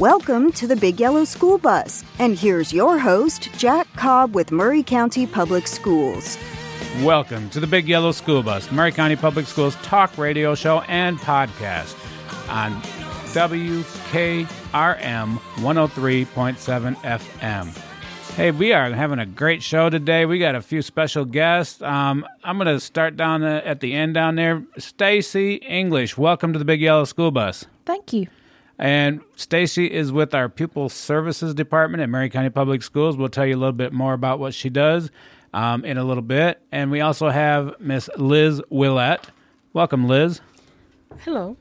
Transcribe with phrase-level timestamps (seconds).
[0.00, 2.02] Welcome to the Big Yellow School Bus.
[2.18, 6.38] And here's your host, Jack Cobb with Maury County Public Schools.
[7.02, 11.18] Welcome to the Big Yellow School Bus, Maury County Public Schools talk radio show and
[11.18, 11.94] podcast
[12.48, 12.80] on
[13.34, 17.78] WKRM 103.7 FM.
[18.36, 20.24] Hey, we are having a great show today.
[20.24, 21.82] We got a few special guests.
[21.82, 24.64] Um, I'm going to start down the, at the end down there.
[24.78, 27.66] Stacy English, welcome to the Big Yellow School Bus.
[27.84, 28.28] Thank you.
[28.80, 33.14] And Stacy is with our Pupil Services Department at Maury County Public Schools.
[33.14, 35.10] We'll tell you a little bit more about what she does
[35.52, 36.62] um, in a little bit.
[36.72, 39.26] And we also have Miss Liz Willett.
[39.74, 40.40] Welcome, Liz.
[41.18, 41.58] Hello.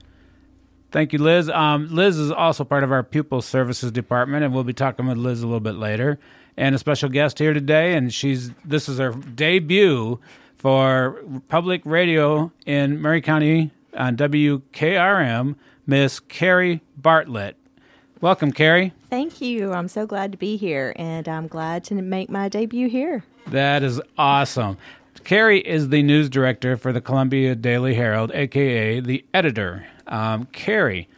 [0.91, 1.49] Thank you, Liz.
[1.49, 5.17] Um, Liz is also part of our Pupil Services Department, and we'll be talking with
[5.17, 6.19] Liz a little bit later.
[6.55, 10.19] And a special guest here today, and she's this is her debut
[10.55, 15.55] for public radio in Maury County on WKRM.
[15.89, 17.57] Miss Carrie Bartlett.
[18.21, 18.93] Welcome, Carrie.
[19.09, 19.73] Thank you.
[19.73, 23.23] I'm so glad to be here, and I'm glad to make my debut here.
[23.47, 24.77] That is awesome.
[25.23, 29.87] Carrie is the news director for the Columbia Daily Herald, aka the editor.
[30.05, 31.09] Um, Carrie,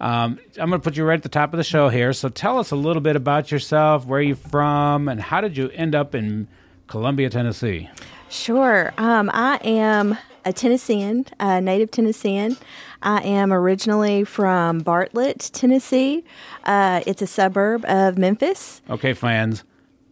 [0.00, 2.12] um, I'm going to put you right at the top of the show here.
[2.12, 5.70] So tell us a little bit about yourself, where you're from, and how did you
[5.70, 6.46] end up in
[6.86, 7.90] Columbia, Tennessee?
[8.28, 8.94] Sure.
[8.96, 12.56] Um, I am a Tennessean, a native Tennessean.
[13.02, 16.24] I am originally from Bartlett, Tennessee.
[16.64, 18.82] Uh, it's a suburb of Memphis.
[18.90, 19.64] Okay, fans.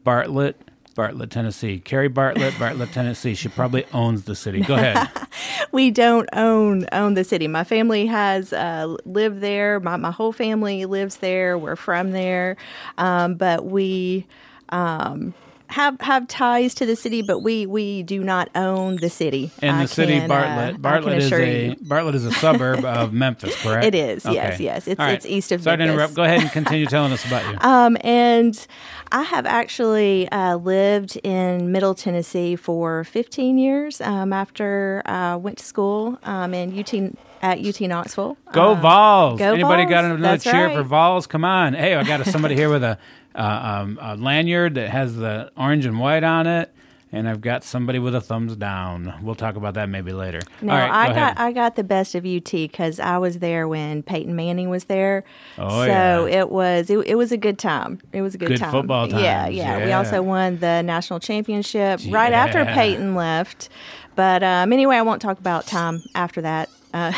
[0.04, 0.56] Bartlett,
[0.94, 1.78] Bartlett, Tennessee.
[1.78, 3.34] Carrie Bartlett, Bartlett, Tennessee.
[3.34, 4.60] She probably owns the city.
[4.62, 5.08] Go ahead.
[5.72, 7.46] we don't own own the city.
[7.46, 9.80] My family has uh, lived there.
[9.80, 11.58] My my whole family lives there.
[11.58, 12.56] We're from there,
[12.96, 14.26] um, but we.
[14.70, 15.34] Um,
[15.68, 19.50] have have ties to the city, but we we do not own the city.
[19.62, 20.74] And I the city can, Bartlett.
[20.74, 21.76] Uh, Bartlett is a you.
[21.82, 23.84] Bartlett is a suburb of Memphis, correct?
[23.84, 24.24] It is.
[24.24, 24.34] Okay.
[24.34, 24.88] Yes, yes.
[24.88, 25.14] It's right.
[25.14, 25.90] it's east of Sorry Memphis.
[25.90, 26.14] to interrupt.
[26.14, 27.58] Go ahead and continue telling us about you.
[27.60, 28.66] Um, and
[29.12, 34.00] I have actually uh, lived in Middle Tennessee for 15 years.
[34.00, 36.94] Um, after I went to school um, in UT
[37.40, 38.36] at UT Knoxville.
[38.52, 39.38] Go Um, Vols!
[39.38, 39.90] go Anybody Vols.
[39.90, 40.76] got another That's cheer right.
[40.76, 41.26] for Vols?
[41.28, 41.74] Come on!
[41.74, 42.94] Hey, I got somebody here with a, uh,
[43.34, 46.72] um, a lanyard that has the orange and white on it,
[47.10, 49.14] and I've got somebody with a thumbs down.
[49.22, 50.40] We'll talk about that maybe later.
[50.60, 51.38] No, All right, I go got ahead.
[51.38, 55.24] I got the best of UT because I was there when Peyton Manning was there.
[55.56, 56.40] Oh, so yeah.
[56.40, 58.00] it was it, it was a good time.
[58.12, 58.72] It was a good, Good time.
[58.72, 59.22] football time.
[59.22, 63.68] Yeah, times, yeah, We also won the national championship right after Peyton left.
[64.14, 66.68] But um, anyway, I won't talk about time after that.
[66.92, 67.12] Uh,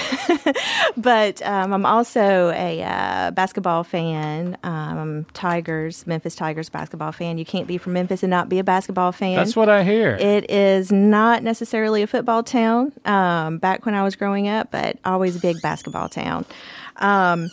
[0.97, 4.57] but um, I'm also a uh, basketball fan.
[4.63, 7.39] Um, Tigers, Memphis Tigers basketball fan.
[7.39, 9.37] You can't be from Memphis and not be a basketball fan.
[9.37, 10.17] That's what I hear.
[10.17, 14.99] It is not necessarily a football town um, back when I was growing up, but
[15.05, 16.45] always a big basketball town.
[16.97, 17.51] Um,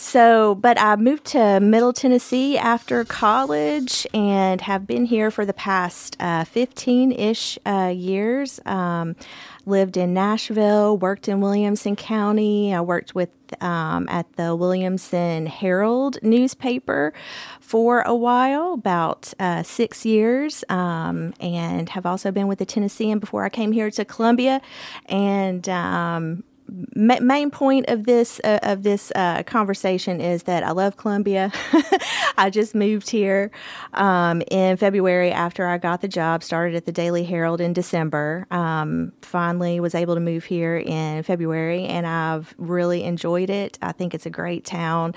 [0.00, 5.52] so, but I moved to Middle Tennessee after college and have been here for the
[5.52, 8.60] past 15 ish uh, years.
[8.64, 9.16] Um,
[9.68, 12.74] lived in Nashville, worked in Williamson County.
[12.74, 13.30] I worked with
[13.60, 17.12] um, at the Williamson Herald newspaper
[17.60, 23.18] for a while, about uh, six years, um, and have also been with the Tennessean
[23.18, 24.60] before I came here to Columbia.
[25.06, 26.44] And um,
[26.94, 31.52] ma- main point of this uh, of this uh, conversation is that I love Columbia.
[32.36, 33.50] I just moved here
[33.94, 36.42] um, in February after I got the job.
[36.42, 38.46] Started at the Daily Herald in December.
[38.50, 43.78] Um, finally, was able to move here in February, and I've really enjoyed it.
[43.82, 45.14] I think it's a great town.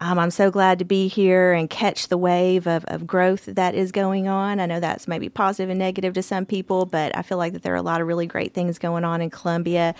[0.00, 3.74] Um, I'm so glad to be here and catch the wave of, of growth that
[3.74, 4.60] is going on.
[4.60, 7.62] I know that's maybe positive and negative to some people, but I feel like that
[7.62, 9.94] there are a lot of really great things going on in Columbia,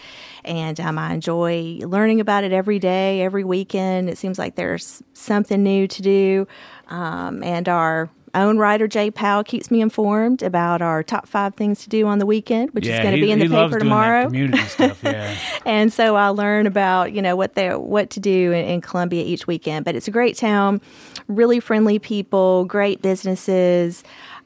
[0.44, 4.08] and um, I enjoy learning about it every day, every weekend.
[4.08, 6.46] It seems like there's something new to do,
[6.88, 11.82] um, and our own writer Jay Powell keeps me informed about our top five things
[11.82, 14.26] to do on the weekend, which yeah, is going to be in the paper tomorrow
[14.26, 15.02] community stuff.
[15.02, 15.36] Yeah.
[15.66, 19.24] and so I learn about you know what they what to do in, in Columbia
[19.24, 19.84] each weekend.
[19.84, 20.80] But it's a great town,
[21.28, 24.02] really friendly people, great businesses.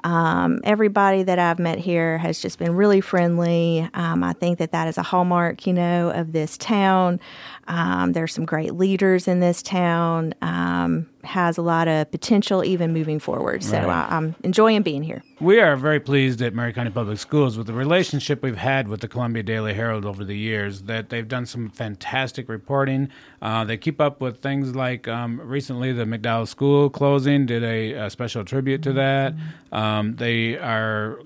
[0.07, 3.91] Um, everybody that I've met here has just been really friendly.
[3.93, 7.19] Um, I think that that is a hallmark, you know, of this town.
[7.67, 10.33] Um, there's some great leaders in this town.
[11.27, 13.63] Has a lot of potential, even moving forward.
[13.63, 13.89] So Right.
[14.11, 15.23] I, I'm enjoying being here.
[15.41, 19.01] We are very pleased at Maury County Public Schools with the relationship we've had with
[19.01, 20.83] the Columbia Daily Herald over the years.
[20.83, 23.09] That they've done some fantastic reporting.
[23.43, 27.93] Uh, they keep up with things like um, recently the McDowell School closing did a,
[28.07, 29.35] a special tribute to that.
[29.73, 31.19] Um, they are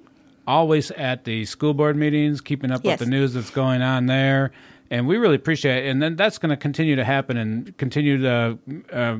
[0.47, 2.99] always at the school board meetings, keeping up Yes.
[2.99, 4.51] with the news that's going on there.
[4.91, 5.89] And we really appreciate it.
[5.91, 8.59] And then that's going to continue to happen and continue to
[8.93, 9.19] uh,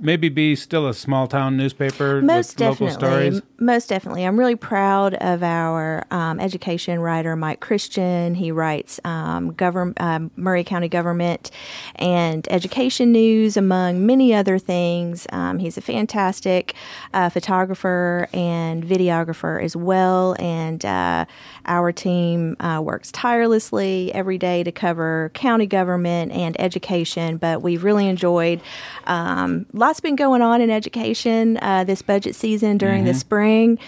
[0.00, 3.30] maybe be still a small town newspaper Most with local definitely.
[3.30, 3.42] stories?
[3.60, 4.24] Most definitely.
[4.24, 8.34] I'm really proud of our um, education writer, Mike Christian.
[8.34, 11.50] He writes um, govern, um, Maury County government
[11.96, 15.26] and education news, among many other things.
[15.32, 16.74] Um, he's a fantastic
[17.14, 20.36] uh, photographer and videographer as well.
[20.38, 21.24] And uh,
[21.66, 27.36] our team uh, works tirelessly every day to cover county government and education.
[27.36, 28.60] But we've really enjoyed
[29.06, 33.78] um, lots been going on in education uh, this budget season during the spring.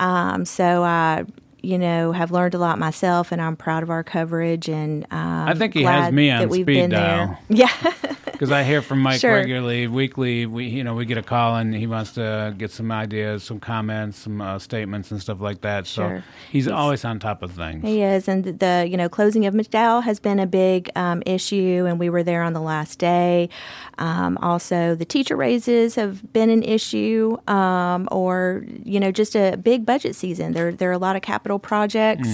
[0.00, 1.24] Um, so I,
[1.62, 4.68] you know, have learned a lot myself, and I'm proud of our coverage.
[4.68, 6.90] And um, I think he has me on speed dial.
[6.90, 7.38] there.
[7.48, 7.92] Yeah.
[8.36, 9.32] Because I hear from Mike Sure.
[9.32, 10.44] regularly, weekly.
[10.44, 13.58] We, you know, we get a call and he wants to get some ideas, some
[13.60, 15.86] comments, some uh, statements, and stuff like that.
[15.86, 16.24] So Sure.
[16.52, 17.82] he's, He's- always on top of things.
[17.82, 21.86] He is, and the you know closing of McDowell has been a big um, issue,
[21.88, 23.48] and we were there on the last day.
[23.96, 29.56] Um, also, the teacher raises have been an issue, um, or you know just a
[29.56, 30.52] big budget season.
[30.52, 32.28] There there are a lot of capital projects.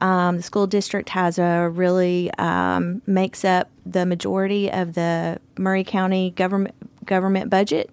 [0.00, 5.84] Um, the school district has a really um, makes up the majority of the Maury
[5.84, 6.74] County government
[7.06, 7.90] government budget.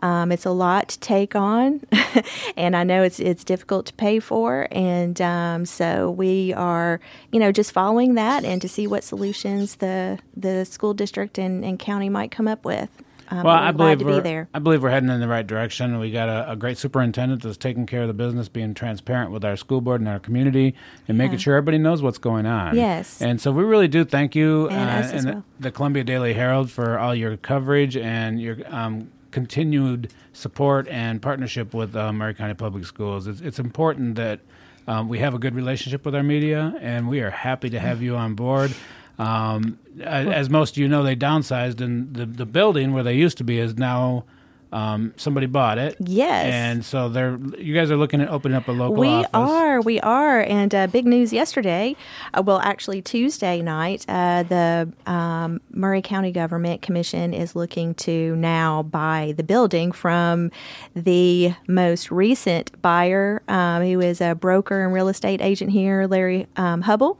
[0.00, 1.80] Um, it's a lot to take on,
[2.56, 7.00] and I know it's it's difficult to pay for, and um, so we are,
[7.32, 11.64] you know, just following that and to see what solutions the the school district and,
[11.64, 12.90] and county might come up with.
[13.30, 14.48] Um, Well, I believe to we're, be there.
[14.54, 15.98] I believe we're heading in the right direction.
[15.98, 19.44] We got a, a great superintendent that's taking care of the business, being transparent with
[19.44, 20.74] our school board and our community,
[21.06, 22.76] and making sure everybody knows what's going on.
[22.76, 23.20] Yes.
[23.20, 25.44] And so we really do thank you And as the, well.
[25.60, 31.74] the Columbia Daily Herald for all your coverage and your um, continued support and partnership
[31.74, 33.26] with uh, Maury County Public Schools.
[33.26, 34.40] It's, it's important that
[34.86, 38.00] um, we have a good relationship with our media, and we are happy to have
[38.00, 38.72] you on board.
[39.18, 43.38] Um, as most of you know, they downsized, and the the building where they used
[43.38, 44.24] to be is now
[44.72, 45.96] um, somebody bought it.
[46.00, 46.46] Yes.
[46.46, 49.30] and so they're you guys are looking at opening up a local We office.
[49.34, 51.96] are, we are, and uh, big news yesterday.
[52.34, 58.36] Uh, well, actually Tuesday night, uh, the um, Maury County Government Commission is looking to
[58.36, 60.50] now buy the building from
[60.94, 66.46] the most recent buyer, um, who is a broker and real estate agent here, Larry
[66.56, 67.18] um, Hubble,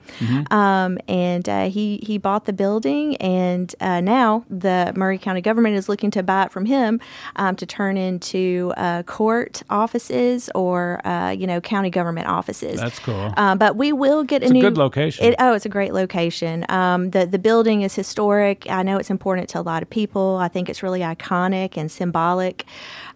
[0.51, 5.77] um, and uh, he he bought the building, and uh, now the Maury County Government
[5.77, 7.01] is looking to buy it from him
[7.39, 12.81] um, to turn into uh, court offices or uh, you know county government offices.
[12.81, 13.33] That's cool.
[13.37, 15.25] Uh, but we will get It's a a new good location.
[15.25, 16.67] It, oh, it's a great location.
[16.69, 18.69] Um, the the building is historic.
[18.69, 20.37] I know it's important to a lot of people.
[20.37, 22.67] I think it's really iconic and symbolic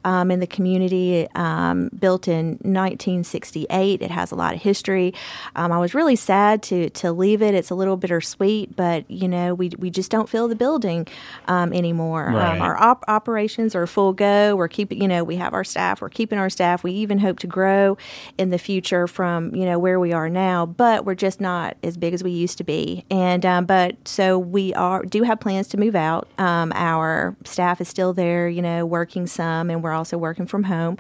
[0.05, 1.29] um, in the community.
[1.35, 5.15] Um, built in 1968, it has a lot of history.
[5.57, 7.55] Um, I was really sad to to leave it.
[7.55, 11.07] It's a little bittersweet, but you know we we just don't fill the building
[11.49, 12.27] um, anymore.
[12.27, 12.57] Right.
[12.57, 14.57] Um, our op- operations are full go.
[14.57, 16.01] We're keeping you know we have our staff.
[16.01, 16.83] We're keeping our staff.
[16.83, 17.97] We even hope to grow
[18.39, 21.97] in the future from you know where we are now, but we're just not as
[21.97, 23.05] big as we used to be.
[23.11, 26.29] And um, but so we are do have plans to move out.
[26.39, 30.65] Um, our staff is still there, you know, working some, and we're also working from
[30.65, 30.97] home.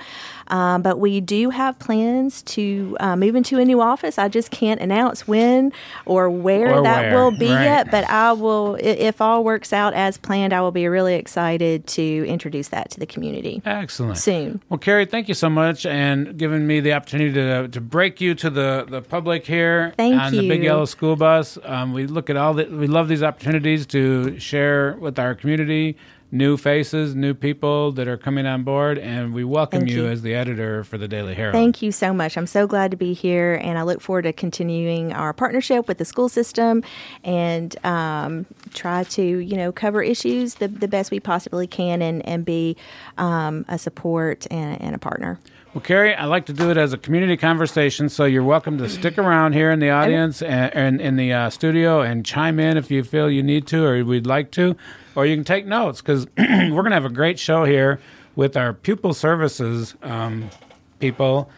[0.48, 4.18] Um, but we do have plans to uh, move into a new office.
[4.18, 5.72] I just can't announce when
[6.06, 7.64] or where Or that where, will be right.
[7.64, 11.86] yet, but I will, if all works out as planned, I will be really excited
[11.88, 14.18] to introduce that to the community Excellent.
[14.18, 14.60] soon.
[14.68, 18.34] Well, Carrie, thank you so much and giving me the opportunity to, to break you
[18.36, 20.62] to the, the public here Thank on the Big.
[20.62, 21.58] Yellow School Bus.
[21.64, 25.96] Um, we look at all the, we love these opportunities to share with our community
[26.32, 30.08] new faces, new people that are coming on board, and we welcome you, you.
[30.08, 31.52] as the editor for the Daily Herald.
[31.52, 32.38] Thank you so much.
[32.38, 35.98] I'm so glad to be here, and I look forward to continuing our partnership with
[35.98, 36.82] the school system
[37.22, 42.26] and um, try to, you know, cover issues the, the best we possibly can and,
[42.26, 42.78] and be
[43.18, 45.38] um, a support and, and a partner.
[45.74, 48.90] Well, Carrie, I like to do it as a community conversation, so you're welcome to
[48.90, 52.76] stick around here in the audience and, and in the uh, studio and chime in
[52.76, 54.76] if you feel you need to or we'd like to,
[55.14, 58.00] or you can take notes because we're going to have a great show here
[58.36, 60.50] with our pupil services um,
[60.98, 61.48] people,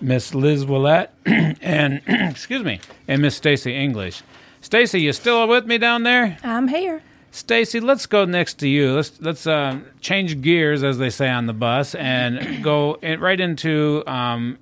[0.00, 4.24] Miss Liz Willett and excuse me, and Miss Stacy English.
[4.60, 6.38] Stacy, you still with me down there?
[6.42, 7.02] I'm here.
[7.30, 8.92] Stacy, let's go next to you.
[8.92, 13.40] Let's let's uh, change gears, as they say on the bus, and go in, right
[13.40, 14.58] into um,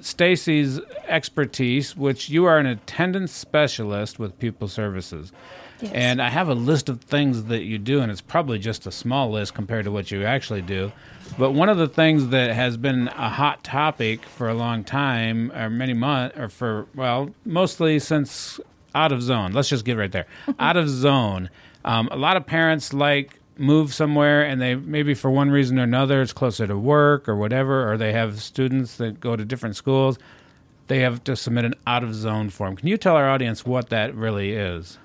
[0.00, 5.32] Stacy's expertise, which you are an attendance specialist with Pupil Services.
[5.80, 5.92] Yes.
[5.94, 8.92] And I have a list of things that you do, and it's probably just a
[8.92, 10.92] small list compared to what you actually do.
[11.38, 15.50] But one of the things that has been a hot topic for a long time,
[15.52, 18.60] or many months, or for, well, mostly since
[18.94, 19.52] out of zone.
[19.52, 20.26] Let's just get right there.
[20.58, 21.50] out of zone.
[21.84, 25.82] Um, a lot of parents like move somewhere and they maybe for one reason or
[25.82, 29.76] another it's closer to work or whatever, or they have students that go to different
[29.76, 30.18] schools,
[30.88, 32.76] they have to submit an out of zone form.
[32.76, 34.98] Can you tell our audience what that really is?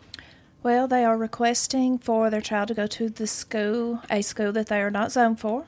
[0.64, 4.68] Well, they are requesting for their child to go to the school, a school that
[4.68, 5.66] they are not zoned for.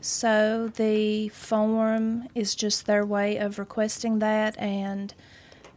[0.00, 5.14] So the form is just their way of requesting that and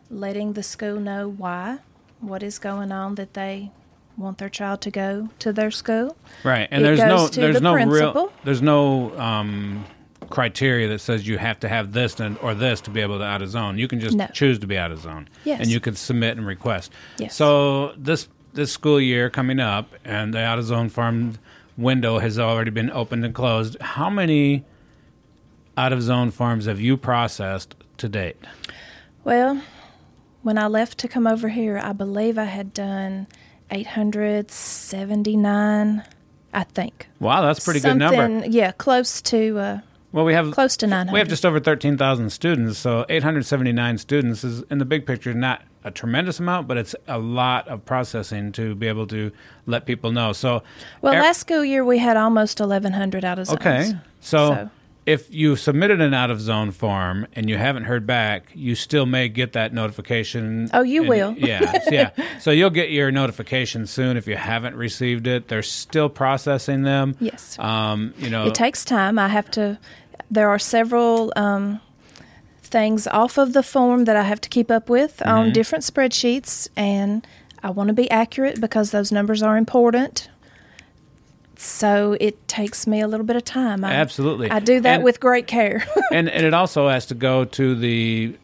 [0.09, 1.79] letting the school know why,
[2.19, 3.71] what is going on that they
[4.17, 6.15] want their child to go to their school.
[6.43, 8.33] Right, and It there's goes no to there's the no real principal.
[8.43, 9.85] there's no um,
[10.29, 13.23] criteria that says you have to have this and, or this to be able to
[13.23, 13.77] out of zone.
[13.77, 14.27] You can just No.
[14.27, 15.59] choose to be out of zone, Yes.
[15.61, 16.91] and you can submit and request.
[17.17, 17.35] Yes.
[17.35, 21.37] So this this school year coming up, and the out of zone farm
[21.77, 23.75] window has already been opened and closed.
[23.81, 24.63] How many
[25.77, 28.37] out of zone farms have you processed to date?
[29.25, 29.61] Well,
[30.41, 33.27] when I left to come over here, I believe I had done
[33.71, 36.03] 879,
[36.53, 37.07] I think.
[37.19, 38.45] Wow, that's a pretty good number.
[38.47, 39.79] Yeah, close to uh,
[40.11, 41.13] Well, we have close to 900.
[41.13, 45.63] We have just over 13,000 students, so 879 students is, in the big picture, not
[45.83, 49.31] a tremendous amount, but it's a lot of processing to be able to
[49.67, 50.33] let people know.
[50.33, 50.63] So,
[51.01, 53.59] well, er- last school year we had almost 1,100 out of zones.
[53.59, 54.69] okay, so, So-
[55.05, 59.05] if you submitted an out of zone form and you haven't heard back, you still
[59.05, 60.69] may get that notification.
[60.73, 61.33] Oh, you And- will.
[61.37, 62.09] Yeah, yeah.
[62.39, 65.47] So you'll get your notification soon if you haven't received it.
[65.47, 67.15] They're still processing them.
[67.19, 67.57] Yes.
[67.59, 69.17] Um, you know, It takes time.
[69.19, 69.79] I have to.
[70.31, 71.79] There are several um,
[72.61, 75.29] things off of the form that I have to keep up with Mm-hmm.
[75.29, 77.25] on different spreadsheets, and
[77.63, 80.29] I want to be accurate because those numbers are important.
[81.59, 83.83] So it takes me a little bit of time.
[83.83, 84.49] I, Absolutely.
[84.51, 85.85] I do that And- with great care.
[86.11, 88.35] and and it also has to go to the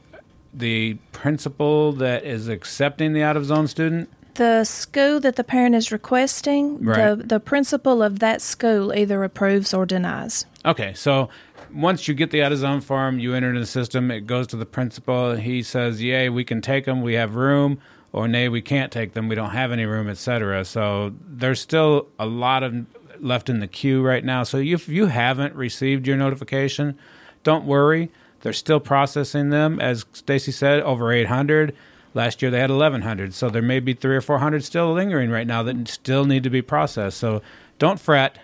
[0.53, 4.09] the principal that is accepting the out of zone student.
[4.35, 7.17] the school that the parent is requesting, Right.
[7.17, 10.45] the the principal of that school either approves or denies.
[10.65, 11.29] Okay, so
[11.73, 14.11] once you get the out of zone form, you enter in the system.
[14.11, 15.35] It goes to the principal.
[15.35, 17.01] He says, "Yay, we can take them.
[17.01, 17.79] We have room."
[18.13, 19.29] Or nay, we can't take them.
[19.29, 20.65] We don't have any room, etc.
[20.65, 22.73] So there's still a lot of
[23.21, 24.43] left in the queue right now.
[24.43, 26.97] So if you haven't received your notification,
[27.43, 28.11] don't worry.
[28.41, 29.79] They're still processing them.
[29.79, 31.75] As Stacy said, over 800.
[32.13, 33.33] Last year they had 1,100.
[33.33, 36.49] So there may be three or 400 still lingering right now that still need to
[36.49, 37.17] be processed.
[37.17, 37.41] So
[37.79, 38.37] don't fret.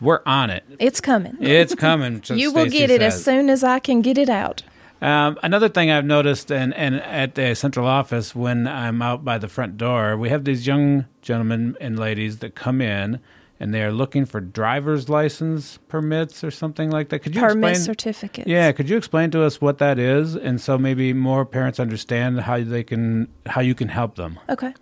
[0.00, 0.64] We're on it.
[0.78, 1.36] It's coming.
[1.40, 2.22] It's coming.
[2.34, 4.62] you will get it as soon as I can get it out.
[5.00, 9.36] Um, another thing I've noticed, and, and at the central office, when I'm out by
[9.36, 13.20] the front door, we have these young gentlemen and ladies that come in,
[13.60, 17.20] and they are looking for driver's license permits or something like that.
[17.20, 17.84] Could you Permit explain?
[17.84, 18.48] certificates.
[18.48, 22.40] Yeah, could you explain to us what that is, and so maybe more parents understand
[22.40, 24.38] how they can how you can help them.
[24.48, 24.74] Okay.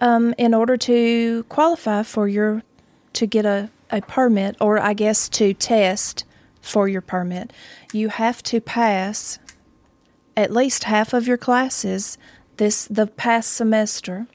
[0.00, 2.62] Um, in order to qualify for your
[3.12, 6.24] to get a, a permit, or I guess to test
[6.60, 7.52] for your permit,
[7.92, 9.38] you have to pass
[10.36, 12.16] at least half of your classes
[12.56, 14.26] this the past semester,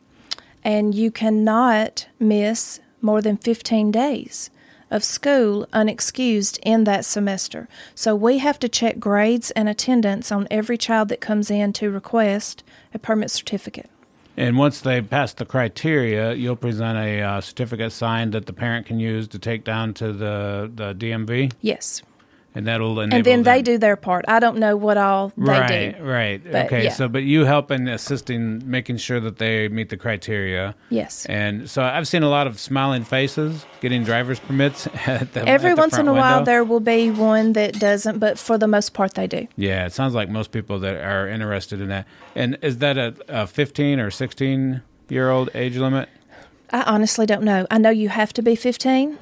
[0.63, 4.49] and you cannot miss more than 15 days
[4.91, 7.67] of school unexcused in that semester.
[7.95, 11.89] So we have to check grades and attendance on every child that comes in to
[11.89, 13.89] request a permit certificate.
[14.37, 18.85] And once they pass the criteria, you'll present a uh, certificate signed that the parent
[18.85, 22.01] can use to take down to the the DMV, Yes.
[22.55, 23.17] And that'll enable.
[23.17, 24.25] And then they do their part.
[24.27, 26.03] I don't know what all they right, do.
[26.03, 26.43] right.
[26.43, 26.93] But, okay, yeah.
[26.93, 30.73] so but you help in assisting, making sure that they meet the criteria.
[30.89, 31.25] Yes.
[31.25, 35.73] And so I've seen a lot of smiling faces getting driver's permits at the Every
[35.73, 39.13] once in a while, there will be one that doesn't, but for the most part,
[39.13, 39.47] they do.
[39.57, 42.07] Yeah, it sounds like most people that are interested in that.
[42.33, 46.09] And is that a, a 15 or 16 year old age limit?
[46.71, 47.67] I honestly don't know.
[47.69, 49.17] I know you have to be 15.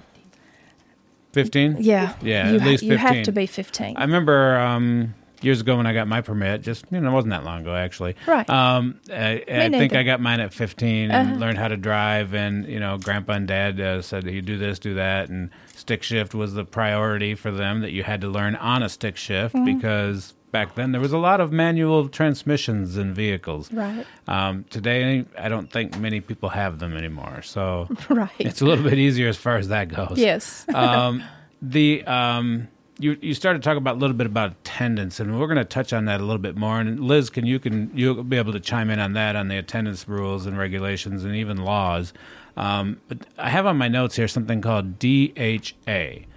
[1.34, 1.78] 15?
[1.80, 2.16] Yeah.
[2.22, 2.92] Yeah, you at least 15.
[2.92, 3.98] You have to be 15.
[3.98, 6.62] I remember um, years ago when I got my permit.
[6.62, 8.16] Just you know, it wasn't that long ago actually.
[8.26, 8.50] Right.
[8.50, 9.92] Um, I, I think.
[9.94, 10.00] Uh-huh.
[10.00, 12.34] I got mine at 15 and learned how to drive.
[12.34, 16.04] And you know, Grandpa and Dad uh, said you do this, do that, and stick
[16.04, 17.82] shift was the priority for them.
[17.82, 19.66] That you had to learn on a stick shift Mm-hmm.
[19.78, 23.74] because back then there was a lot of manual transmissions in vehicles.
[23.74, 24.06] Right.
[24.28, 27.42] Um, today, I don't think many people have them anymore.
[27.42, 28.30] So right.
[28.40, 30.66] it's a little bit easier as far as that goes yes.
[30.74, 31.22] um,
[31.62, 32.70] the um,
[33.00, 35.66] you you started to talk about a little bit about attendance, and we're going to
[35.66, 36.80] touch on that a little bit more.
[36.80, 39.58] And Liz, can you can you'll be able to chime in on that on the
[39.58, 42.14] attendance rules and regulations and even laws.
[42.56, 46.28] Um, but I have on my notes here something called DHA.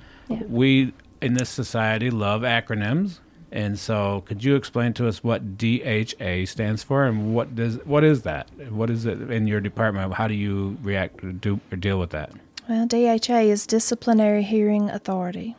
[0.49, 3.21] We in this society love acronyms.
[3.53, 8.03] And so, could you explain to us what DHA stands for, and what does what
[8.05, 8.51] is that?
[8.71, 10.13] What is it in your department?
[10.15, 12.33] How do you react or do or deal with that?
[12.69, 15.55] Well, DHA is Disciplinary Hearing Authority.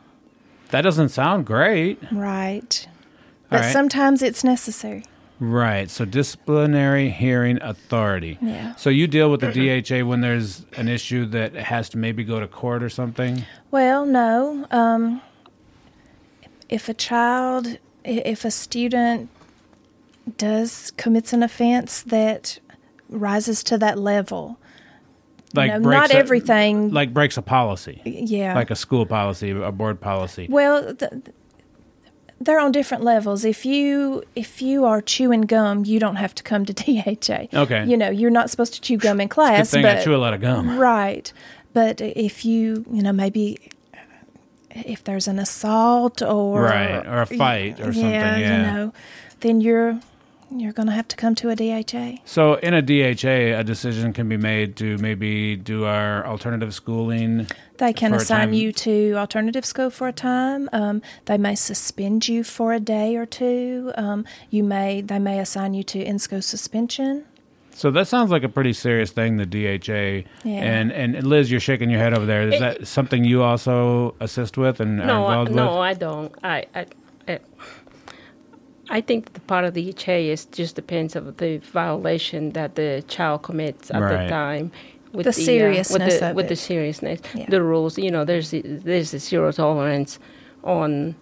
[0.70, 1.98] That doesn't sound great.
[2.12, 2.86] Right.
[3.48, 3.72] But right.
[3.72, 5.04] sometimes it's necessary.
[5.40, 5.88] Right.
[5.88, 8.38] So disciplinary hearing authority.
[8.42, 8.74] Yeah.
[8.74, 12.40] So you deal with the DHA when there's an issue that has to maybe go
[12.40, 13.44] to court or something?
[13.70, 14.66] Well, no.
[14.70, 15.22] Um,
[16.68, 19.28] if a child, if a student
[20.36, 22.58] does commits an offense that
[23.08, 24.58] rises to that level,
[25.54, 28.02] Like not a- everything- like breaks a policy.
[28.04, 28.54] yeah.
[28.54, 30.46] Like a school policy, a board policy.
[30.50, 31.10] Well, th-
[32.40, 33.44] they're on different levels.
[33.44, 37.48] If you if you are chewing gum, you don't have to come to DHA.
[37.52, 37.84] Okay.
[37.86, 40.14] You know, you're not supposed to chew gum in Good class, thing but I chew
[40.14, 40.78] a lot of gum.
[40.78, 41.32] right.
[41.72, 43.70] But if you, you know, maybe
[44.70, 48.56] if there's an assault or Right, or a fight or something, yeah.
[48.56, 48.92] you know,
[49.40, 50.00] then you're
[50.50, 52.22] you're going to have to come to a DHA.
[52.24, 57.46] So in a DHA, a decision can be made to maybe do our alternative schooling.
[57.76, 60.68] They can assign you to alternative school for a time.
[60.72, 63.92] Um, they may suspend you for a day or two.
[63.96, 67.24] Um, you may they may assign you to in school suspension.
[67.78, 70.28] So that sounds like a pretty serious thing, the DHA.
[70.44, 70.62] Yeah.
[70.62, 72.42] And and Liz, you're shaking your head over there.
[72.48, 75.78] Is It- that something you also assist with and No, are I, involved no.
[75.80, 76.32] I don't.
[76.42, 76.86] I, I,
[77.28, 77.38] I,
[78.90, 83.04] I think the part of the HA is just depends of the violation that the
[83.06, 84.24] child commits at Right.
[84.24, 84.72] the time.
[85.12, 86.48] With The uh, seriousness with the, of with it.
[86.48, 87.46] the seriousness, Yeah.
[87.48, 87.96] the rules.
[87.96, 90.18] You know, there's there's a zero tolerance
[90.64, 91.14] on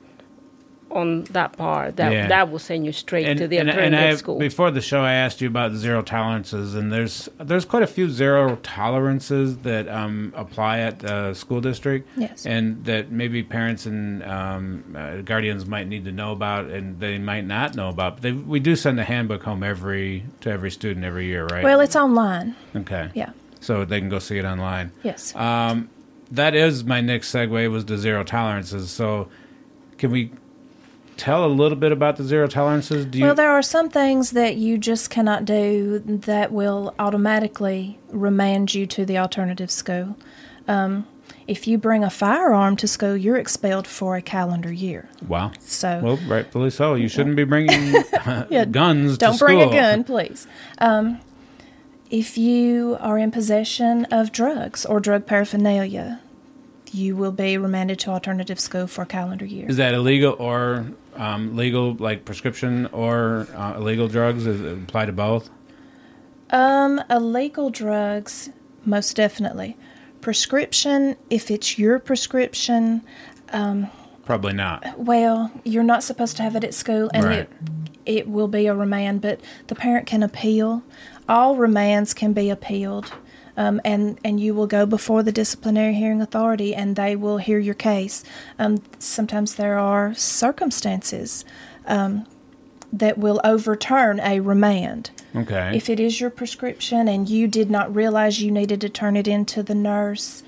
[0.90, 1.96] on that part.
[1.96, 2.28] That Yeah.
[2.28, 4.38] that will send you straight to the and, alternative and I, school.
[4.38, 8.08] Before the show, I asked you about zero tolerances, and there's there's quite a few
[8.08, 12.46] zero tolerances that um, apply at the school district, Yes.
[12.46, 17.18] and that maybe parents and um, uh, guardians might need to know about, and they
[17.18, 18.22] might not know about.
[18.22, 21.64] They, we do send a handbook home every to every student every year, right?
[21.64, 22.54] Well, it's online.
[22.76, 23.30] okay, Yeah.
[23.60, 24.92] so they can go see it online.
[25.02, 25.34] Yes.
[25.34, 25.88] Um,
[26.30, 28.90] that is my next segue was the zero tolerances.
[28.90, 29.28] So,
[29.98, 30.30] can we
[31.16, 33.06] tell a little bit about the zero tolerances?
[33.06, 33.24] Do you?
[33.24, 38.86] well, there are some things that you just cannot do that will automatically remand you
[38.86, 40.16] to the alternative school.
[40.68, 41.06] Um,
[41.46, 45.08] if you bring a firearm to school, you're expelled for a calendar year.
[45.28, 45.52] wow.
[45.60, 46.94] So Well, rightfully so.
[46.94, 47.92] You shouldn't be bringing
[48.70, 49.18] guns.
[49.18, 50.46] Don't to bring a gun, please.
[50.78, 51.20] Um,
[52.10, 56.20] if you are in possession of drugs or drug paraphernalia,
[56.92, 59.68] you will be remanded to alternative school for a calendar year.
[59.68, 64.44] Is that illegal or um, legal, like prescription or uh, illegal drugs?
[64.44, 65.50] Does it apply to both?
[66.50, 68.50] Um, illegal drugs,
[68.84, 69.76] most definitely.
[70.20, 73.02] Prescription, if it's your prescription,
[73.52, 73.88] um,
[74.24, 74.98] Probably not.
[74.98, 77.38] well, you're not supposed to have it at school, and Right.
[77.40, 77.50] it
[78.06, 79.20] it will be a remand.
[79.20, 80.82] But the parent can appeal.
[81.28, 83.12] All remands can be appealed,
[83.56, 87.58] um, and and you will go before the disciplinary hearing authority, and they will hear
[87.58, 88.24] your case.
[88.58, 91.44] Um, sometimes there are circumstances
[91.86, 92.26] um,
[92.92, 95.10] that will overturn a remand.
[95.34, 95.72] Okay.
[95.74, 99.28] If it is your prescription and you did not realize you needed to turn it
[99.28, 100.42] into the nurse,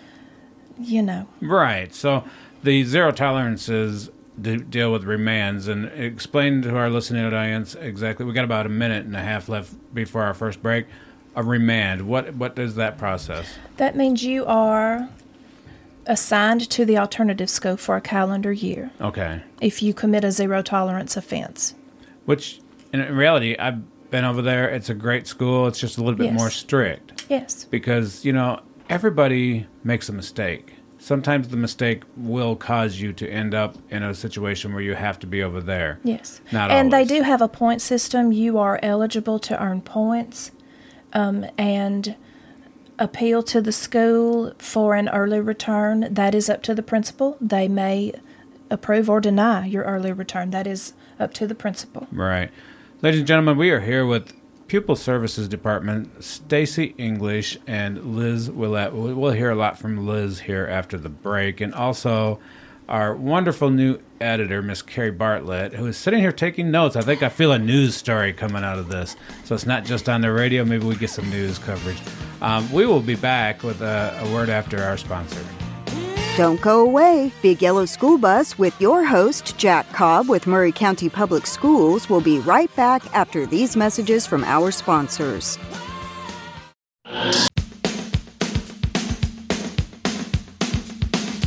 [0.79, 1.29] you know.
[1.41, 1.95] Right.
[1.95, 2.25] So
[2.63, 8.25] the zero tolerances de- deal with remands and explain to our listening audience exactly.
[8.25, 10.87] We got about a minute and a half left before our first break.
[11.37, 12.03] A remand.
[12.03, 13.47] What what does that process?
[13.77, 15.09] That means you are
[16.07, 19.43] assigned to the alternative school for a calendar year Okay.
[19.61, 21.75] if you commit a zero tolerance offense.
[22.25, 22.61] Which
[22.93, 24.69] in reality, I've been over there.
[24.71, 25.67] It's a great school.
[25.67, 26.39] It's just a little bit Yes.
[26.39, 27.25] more strict.
[27.29, 27.65] Yes.
[27.65, 33.55] because you know everybody makes a mistake sometimes the mistake will cause you to end
[33.55, 36.41] up in a situation where you have to be over there Yes.
[36.51, 37.09] Not and always.
[37.09, 38.33] they do have a point system.
[38.33, 40.51] You are eligible to earn points
[41.13, 42.17] um, and
[42.99, 46.13] appeal to the school for an early return.
[46.13, 47.37] That is up to the principal.
[47.41, 48.13] They may
[48.71, 50.51] approve or deny your early return.
[50.51, 52.07] That is up to the principal.
[52.13, 52.51] right
[53.03, 54.33] ladies and gentlemen we are here with
[54.69, 60.41] pupil services department stacy english and liz willett we'll we'll hear a lot from liz
[60.41, 62.39] here after the break and also
[62.89, 67.23] our wonderful new editor miss carrie bartlett who is sitting here taking notes i think
[67.23, 70.33] i feel a news story coming out of this so it's not just on the
[70.33, 72.01] radio maybe we get some news coverage
[72.41, 75.45] um, we will be back with a, a word after our sponsor
[76.37, 77.33] Don't go away.
[77.43, 82.21] Big Yellow School Bus with your host, Jack Cobb with Maury County Public Schools, will
[82.21, 85.59] be right back after these messages from our sponsors.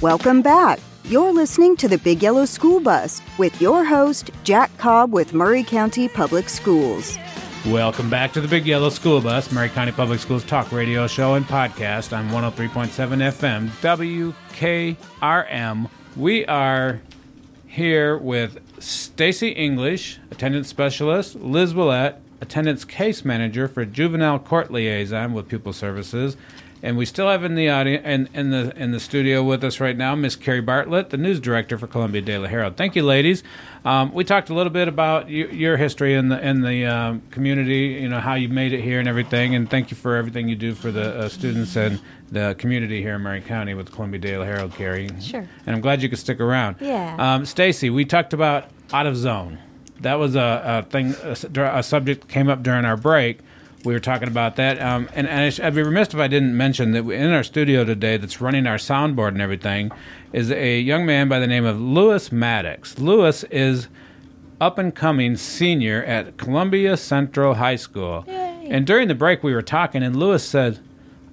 [0.02, 0.80] Welcome back.
[1.12, 5.62] You're listening to the Big Yellow School Bus with your host, Jack Cobb with Maury
[5.62, 7.17] County Public Schools.
[7.65, 11.34] Welcome back to the Big Yellow School Bus, Maury County Public Schools talk radio show
[11.34, 12.88] and podcast on 103.7
[13.34, 13.67] FM
[15.19, 15.89] WKRM.
[16.15, 17.02] We are
[17.67, 25.34] here with Stacy English, attendance specialist, Liz Willett, attendance case manager for juvenile court liaison
[25.34, 26.38] with pupil services,
[26.84, 29.80] and we still have in the audience in, in the in the studio with us
[29.80, 32.76] right now Miss Carrie Bartlett, the news director for Columbia Daily Herald.
[32.78, 33.44] Thank you, ladies.
[33.86, 37.22] Um, we talked a little bit about y- your history in the in the um,
[37.32, 40.48] community, you know how you made it here and everything, and thank you for everything
[40.48, 42.00] you do for the uh, students and
[42.32, 45.10] the community here in Maury County with Columbia Daily Herald, Carrie.
[45.20, 45.48] Sure.
[45.65, 46.78] And I'm glad you could stick around.
[46.80, 47.15] Yeah.
[47.20, 49.58] Um, Stacy, we talked about out of zone.
[50.00, 51.13] That was a, a thing,
[51.56, 53.39] A subject came up during our break.
[53.84, 56.28] We were talking about that, um, and, and I sh- I'd be remiss if I
[56.28, 59.91] didn't mention that in our studio today, that's running our soundboard and everything,
[60.34, 63.00] is a young man by the name of Lewis Maddox.
[63.00, 63.88] Lewis is
[64.60, 68.24] up and coming senior at Columbia Central High School.
[68.28, 70.80] And during the break, we were talking, and Lewis said,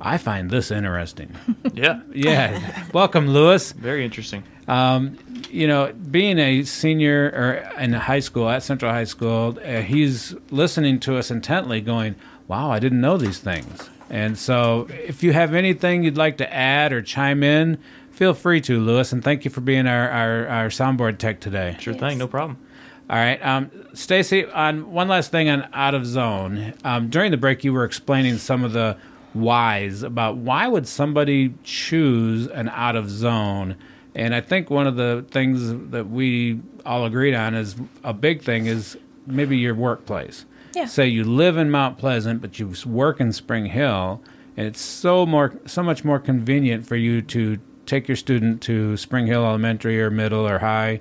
[0.01, 1.37] "I find this interesting."
[1.75, 3.73] Yeah, yeah, welcome, Lewis.
[3.73, 4.43] very interesting.
[4.67, 5.17] Um,
[5.51, 10.35] you know, being a senior or in high school at Central High School, uh, he's
[10.51, 12.17] listening to us intently, going,
[12.49, 16.53] "Wow, I didn't know these things." And so, if you have anything you'd like to
[16.53, 17.79] add or chime in,
[18.11, 19.13] feel free to, Lewis.
[19.13, 21.77] And thank you for being our our, our soundboard tech today.
[21.79, 22.59] Sure thing, no problem.
[23.11, 24.45] All right, um, Stacy.
[24.47, 26.75] On one last thing on out of zone.
[26.85, 28.97] Um, during the break, you were explaining some of the
[29.35, 33.77] whys about why would somebody choose an out of zone.
[34.15, 38.43] And I think one of the things that we all agreed on is a big
[38.43, 40.45] thing is maybe your workplace.
[40.79, 40.87] Yeah.
[40.87, 44.23] Say you live in Mount Pleasant, but you work in Spring Hill,
[44.57, 48.97] and it's so more so much more convenient for you to take your student to
[48.97, 51.01] Spring Hill Elementary or middle or high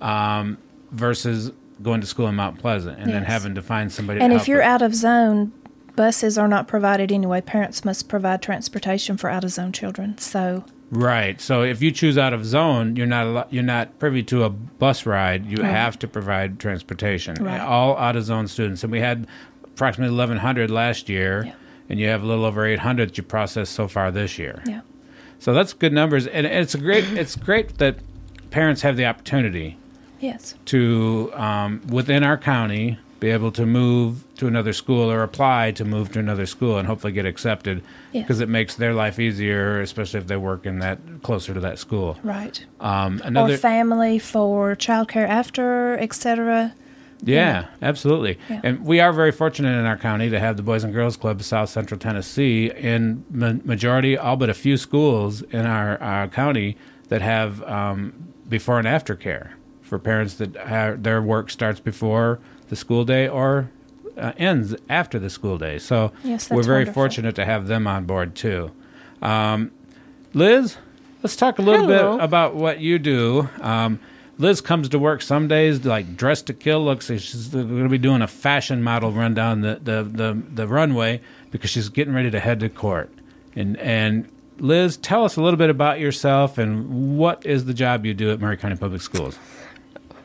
[0.00, 0.56] um,
[0.92, 1.50] versus
[1.82, 4.20] going to school in Mount Pleasant and then having to find somebody.
[4.20, 5.52] And if you're with- out of zone,
[5.96, 7.40] buses are not provided anyway.
[7.40, 10.16] Parents must provide transportation for out of zone children.
[10.18, 14.44] So right, so if you choose out of zone, you're not you're not privy to
[14.44, 15.46] a bus ride.
[15.46, 15.70] You Right.
[15.70, 17.34] have to provide transportation.
[17.42, 17.60] Right.
[17.60, 19.26] All out of zone students, and we had
[19.64, 21.52] approximately 1,100 last year, Yeah.
[21.88, 24.62] and you have a little over 800 that you processed so far this year.
[24.66, 24.80] yeah,
[25.38, 27.96] So that's good numbers, and it's a great it's great that
[28.50, 29.76] parents have the opportunity
[30.20, 35.72] yes, to um, within our county be able to move to another school or apply
[35.72, 39.80] to move to another school and hopefully get accepted because it makes their life easier
[39.80, 42.64] especially if they work in that closer to that school right.
[42.80, 46.72] um, another or family for childcare after, etc.
[47.24, 48.60] yeah absolutely Yeah.
[48.62, 51.40] and we are very fortunate in our county to have the boys and girls club
[51.40, 56.28] of south central tennessee in ma- majority all but a few schools in our, our
[56.28, 56.76] county
[57.08, 58.12] that have um,
[58.48, 63.28] before and after care for parents that have, their work starts before the school day
[63.28, 63.70] or
[64.16, 65.78] uh, ends after the school day.
[65.78, 66.94] So Yes, we're very wonderful.
[67.02, 68.70] fortunate to have them on board too.
[69.22, 69.70] Um,
[70.34, 70.76] Liz,
[71.22, 72.16] let's talk a little Hello.
[72.16, 73.48] bit about what you do.
[73.60, 74.00] Um,
[74.38, 76.84] Liz comes to work some days like dressed to kill.
[76.84, 80.40] Looks like she's going to be doing a fashion model run down the, the, the,
[80.54, 83.10] the runway because she's getting ready to head to court.
[83.56, 84.28] And and
[84.60, 88.30] Liz, tell us a little bit about yourself and what is the job you do
[88.30, 89.38] at Maury County Public Schools.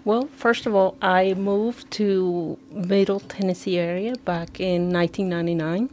[0.06, 5.90] Well, first of all, I moved to Middle Tennessee area back in 1999.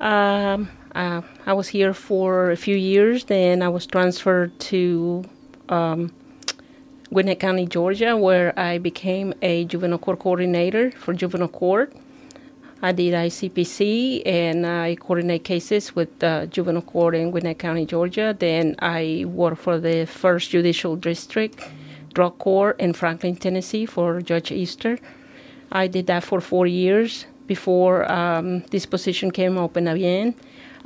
[0.00, 3.24] Um, uh, I was here for a few years.
[3.24, 5.22] Then I was transferred to
[5.68, 6.14] um,
[7.10, 11.94] Gwinnett County, Georgia, where I became a juvenile court coordinator for juvenile court.
[12.80, 18.34] I did ICPC and I coordinate cases with uh, juvenile court in Gwinnett County, Georgia.
[18.38, 21.60] Then I worked for the First Judicial District
[22.14, 24.98] Drug Court in Franklin, Tennessee for Judge Easter.
[25.72, 30.34] I did that for four years before um, this position came open again.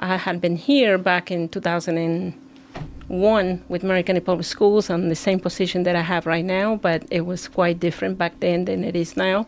[0.00, 5.84] I had been here back in 2001 with County Public Schools on the same position
[5.84, 9.16] that I have right now, but it was quite different back then than it is
[9.16, 9.46] now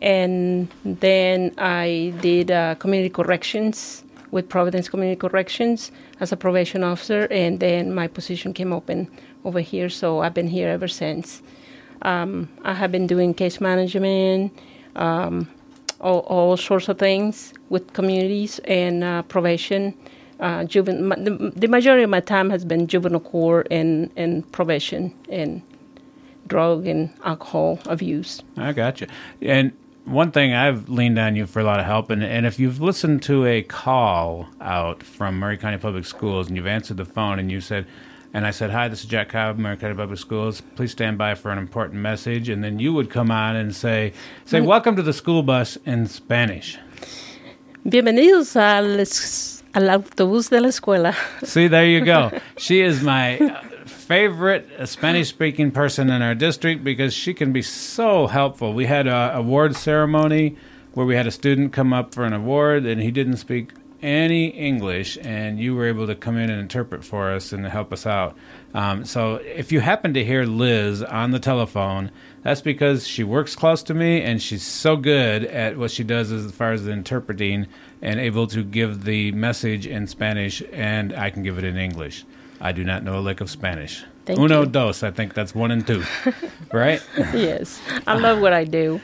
[0.00, 5.90] and then I did uh, community corrections with Providence Community Corrections
[6.20, 9.10] as a probation officer, and then my position came open
[9.48, 11.42] over here, so I've been here ever since.
[12.02, 14.52] Um, I have been doing case management,
[14.94, 15.48] um,
[16.00, 19.94] all, all sorts of things with communities and uh, probation.
[20.38, 25.14] Uh, juven- the, the majority of my time has been juvenile court and, and probation
[25.30, 25.62] and
[26.46, 28.42] drug and alcohol abuse.
[28.56, 29.06] I got you.
[29.40, 29.72] And
[30.04, 32.80] one thing I've leaned on you for a lot of help, and, and if you've
[32.80, 37.38] listened to a call out from Maury County Public Schools and you've answered the phone
[37.38, 37.86] and you said,
[38.32, 40.62] and I said, "Hi, this is Jack Cobb, County Public Schools.
[40.76, 44.12] Please stand by for an important message." And then you would come on and say,
[44.44, 46.78] "Say welcome to the school bus in Spanish."
[47.86, 49.00] Bienvenidos al,
[49.74, 51.14] al autobús de la escuela.
[51.42, 52.30] See, there you go.
[52.58, 57.62] She is my uh, favorite Spanish speaking person in our district because she can be
[57.62, 58.74] so helpful.
[58.74, 60.56] We had a award ceremony
[60.94, 64.48] where we had a student come up for an award and he didn't speak any
[64.48, 68.06] English, and you were able to come in and interpret for us and help us
[68.06, 68.36] out.
[68.74, 72.10] Um, so, if you happen to hear Liz on the telephone,
[72.42, 76.30] that's because she works close to me and she's so good at what she does
[76.30, 77.66] as far as interpreting
[78.00, 82.24] and able to give the message in Spanish, and I can give it in English.
[82.60, 84.04] I do not know a lick of Spanish.
[84.28, 84.66] Thank Uno, you.
[84.66, 85.02] dos.
[85.02, 86.02] I think that's one and two,
[86.72, 87.02] right?
[87.32, 89.00] yes, I love what I do.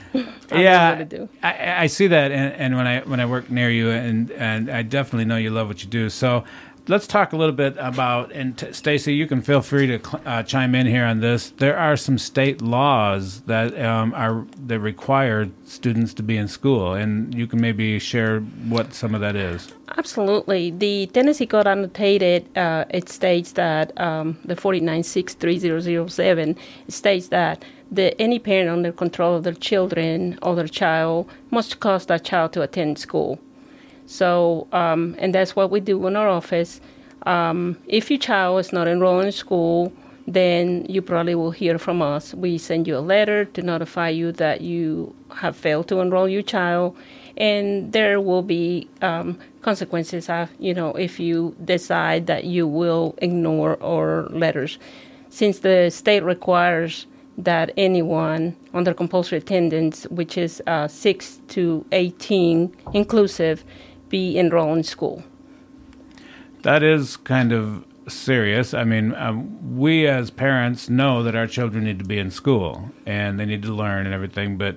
[0.51, 1.29] I yeah, love what I do.
[1.43, 4.71] I, I see that, and, and when I when I work near you, and and
[4.71, 6.11] I definitely know you love what you do.
[6.11, 6.45] So,
[6.89, 8.33] let's talk a little bit about.
[8.33, 11.51] And t- Stacy, you can feel free to cl- uh, chime in here on this.
[11.51, 16.95] There are some state laws that um, are that require students to be in school,
[16.95, 19.73] and you can maybe share what some of that is.
[19.97, 20.71] Absolutely.
[20.71, 26.57] The Tennessee Code annotated, uh, it states that um, the 4963007
[26.89, 32.07] states that the, any parent under control of their children or their child must cause
[32.07, 33.39] that child to attend school.
[34.07, 36.81] So, um, and that's what we do in our office.
[37.27, 39.93] Um, if your child is not enrolled in school,
[40.27, 42.35] then you probably will hear from us.
[42.35, 46.43] We send you a letter to notify you that you have failed to enroll your
[46.43, 46.97] child,
[47.37, 50.31] and there will be um, consequences.
[50.31, 54.79] Of, you know, if you decide that you will ignore our letters,
[55.29, 62.75] since the state requires that anyone under compulsory attendance, which is uh, six to eighteen
[62.95, 63.65] inclusive,
[64.09, 65.25] be enrolled in school.
[66.63, 68.73] That is kind of serious.
[68.75, 72.91] I mean, um, we as parents know that our children need to be in school
[73.07, 74.77] and they need to learn and everything, but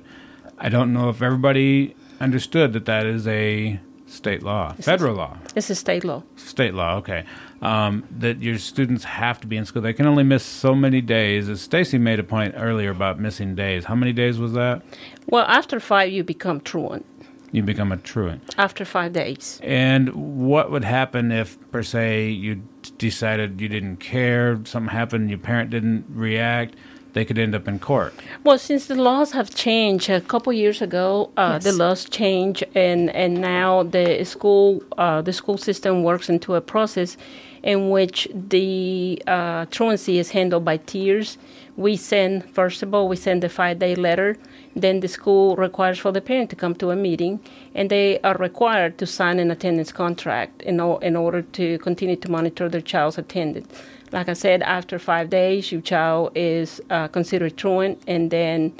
[0.58, 5.70] I don't know if everybody understood that that is a state law, federal law, It's
[5.70, 6.24] a state law.
[6.38, 6.96] state law.
[6.98, 7.26] Okay,
[7.62, 9.82] um, that your students have to be in school.
[9.82, 11.50] They can only miss so many days.
[11.50, 13.84] As Stacy made a point earlier about missing days.
[13.86, 14.82] How many days was that?
[15.28, 17.06] Well, after five, you become truant.
[17.52, 18.56] You become a truant.
[18.58, 19.60] After five days.
[19.64, 20.10] And
[20.48, 22.62] what would happen if, per se, you
[22.98, 26.76] decided you didn't care, something happened, your parent didn't react,
[27.14, 28.14] they could end up in court?
[28.44, 33.10] Well, since the laws have changed a couple years ago, uh, the laws change, and,
[33.10, 37.18] and now the school uh, the school system works into a process
[37.64, 41.38] in which the uh, truancy is handled by tiers.
[41.76, 44.38] We send first of all we send a five day letter.
[44.82, 47.40] Then the school requires for the parent to come to a meeting,
[47.74, 52.16] and they are required to sign an attendance contract in, o- in order to continue
[52.16, 53.68] to monitor their child's attendance.
[54.12, 58.74] Like I said, after five days, your child is uh, considered truant, and then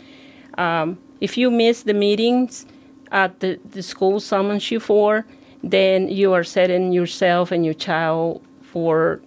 [0.58, 2.68] um, if you miss the meetings
[3.12, 5.26] at the, the school summons you for,
[5.64, 9.20] then you are setting yourself and your child for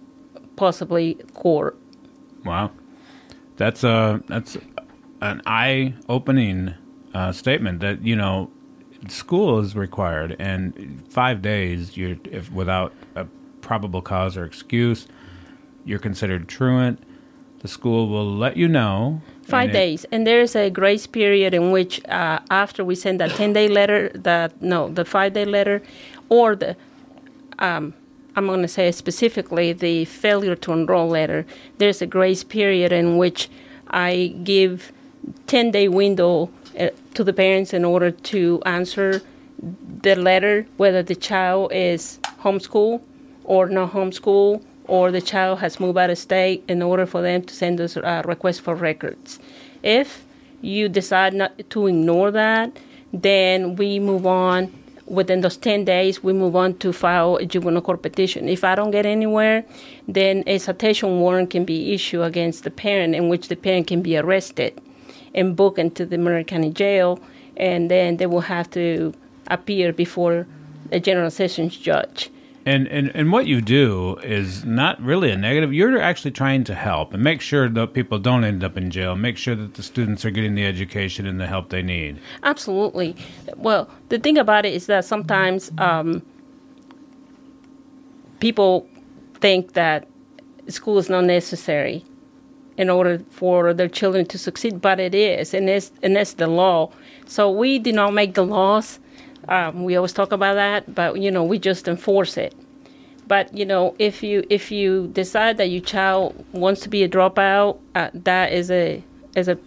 [0.55, 1.77] possibly court.
[2.45, 2.71] Wow.
[3.57, 4.57] That's a that's
[5.21, 6.73] an eye-opening
[7.13, 8.49] uh, statement that you know
[9.07, 13.25] school is required, and five days you're if without a
[13.61, 15.07] probable cause or excuse,
[15.85, 17.01] you're considered truant.
[17.59, 19.21] The school will let you know.
[19.43, 23.19] Five and days, and there is a grace period in which, uh, after we send
[23.19, 25.83] that ten day letter, that no, the five day letter,
[26.29, 26.75] or the,
[27.59, 27.93] um,
[28.35, 31.45] I'm going to say specifically the failure to enroll letter.
[31.77, 33.49] There's a grace period in which
[33.89, 34.91] I give
[35.47, 39.21] ten day window uh, to the parents in order to answer
[40.01, 43.01] the letter whether the child is homeschool
[43.43, 47.43] or not homeschool or the child has moved out of state in order for them
[47.43, 49.39] to send us a request for records.
[49.83, 50.25] If
[50.61, 52.77] you decide not to ignore that,
[53.13, 54.73] then we move on.
[55.05, 58.47] Within those 10 days, we move on to file a juvenile court petition.
[58.47, 59.65] If I don't get anywhere,
[60.07, 64.01] then a citation warrant can be issued against the parent, in which the parent can
[64.01, 64.79] be arrested
[65.33, 67.19] and booked into the Monroe County Jail,
[67.57, 69.13] and then they will have to
[69.47, 70.47] appear before
[70.91, 72.29] a general sessions judge.
[72.63, 75.73] And, and and what you do is not really a negative.
[75.73, 79.15] You're actually trying to help and make sure that people don't end up in jail.
[79.15, 82.19] Make sure that the students are getting the education and the help they need.
[82.43, 83.15] Absolutely.
[83.57, 86.21] Well, the thing about it is that sometimes um,
[88.39, 88.87] people
[89.35, 90.07] think that
[90.67, 92.05] school is not necessary
[92.77, 96.47] in order for their children to succeed, but it is, and it's and that's the
[96.47, 96.91] law.
[97.25, 98.99] So we do not make the laws.
[99.47, 102.55] Um, we always talk about that, but you know we just enforce it.
[103.27, 107.09] But you know, if you if you decide that your child wants to be a
[107.09, 109.03] dropout, uh, that is a
[109.35, 109.57] is a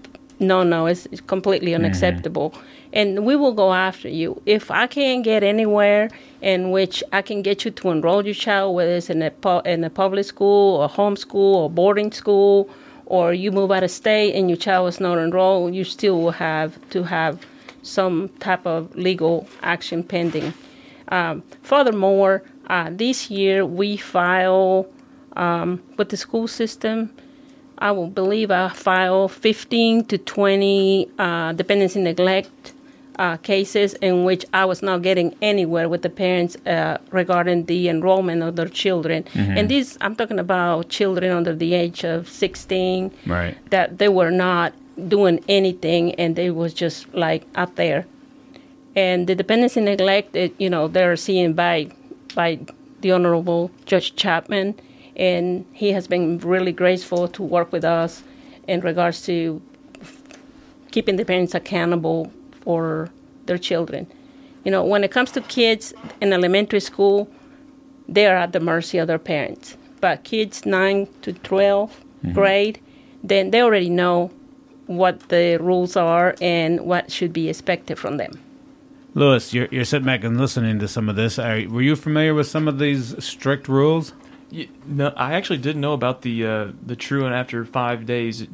[0.41, 0.87] no no.
[0.87, 2.55] It's, it's completely unacceptable,
[2.93, 4.43] and we will go after you.
[4.45, 6.11] If I can't get anywhere
[6.43, 9.33] in which I can get you to enroll your child, whether it's in a
[9.65, 12.69] in a public school or homeschool or boarding school,
[13.07, 16.33] or you move out of state and your child is not enrolled, you still will
[16.33, 17.41] have to have
[17.83, 20.55] some type of legal action pending.
[21.09, 24.87] Um, furthermore, uh, this year we file
[25.37, 27.15] um, with the school system.
[27.79, 32.74] I will believe I file 15 to 20 uh, dependency neglect
[33.19, 37.89] uh, cases in which I was not getting anywhere with the parents uh, regarding the
[37.89, 39.25] enrollment of their children.
[39.35, 43.57] And these, I'm talking about children under the age of 16 Right.
[43.71, 44.73] that they were not
[45.09, 48.07] doing anything and they was just like out there
[48.95, 51.89] and the dependency neglect it, you know they're seen by
[52.37, 52.57] by
[53.01, 54.73] the honorable judge chapman
[55.17, 58.23] and he has been really graceful to work with us
[58.69, 59.61] in regards to
[60.93, 62.33] keeping the parents accountable
[62.65, 63.11] for
[63.47, 64.07] their children
[64.65, 67.29] you know when it comes to kids in elementary school
[68.09, 72.81] they are at the mercy of their parents but kids 9 to 12 grade
[73.23, 74.31] then they already know
[74.87, 78.41] what the rules are and what should be expected from them
[79.17, 81.39] Lewis, you're, you're sitting back and listening to some of this.
[81.39, 84.13] Are, were you familiar with some of these strict rules?
[84.51, 88.45] Y- No, I actually didn't know about the uh, the true and after five days.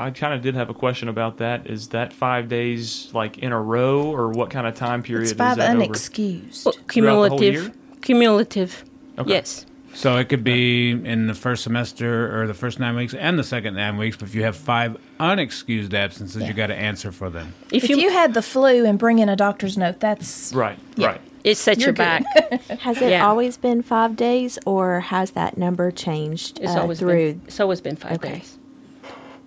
[0.00, 1.66] I kind of did have a question about that.
[1.66, 5.32] Is that five days like in a row, or what kind of time period It's
[5.32, 5.84] is five that over?
[5.86, 6.64] unexcused.
[6.64, 8.84] Well, cumulative cumulative
[9.18, 9.30] Okay.
[9.32, 13.36] yes So it could be in the first semester or the first nine weeks and
[13.38, 14.16] the second nine weeks.
[14.16, 17.52] But if you have five unexcused absences, you got to answer for them.
[17.72, 20.78] if, If you, you had the flu and bring in a doctor's note, that's Right,
[20.96, 21.08] Yeah.
[21.08, 21.20] right.
[21.42, 22.22] it sets you're you back
[22.80, 23.26] Has it Yeah.
[23.26, 27.32] always been five days, or has that number changed it's uh, always through?
[27.32, 28.34] been it's always been five Okay.
[28.34, 28.57] days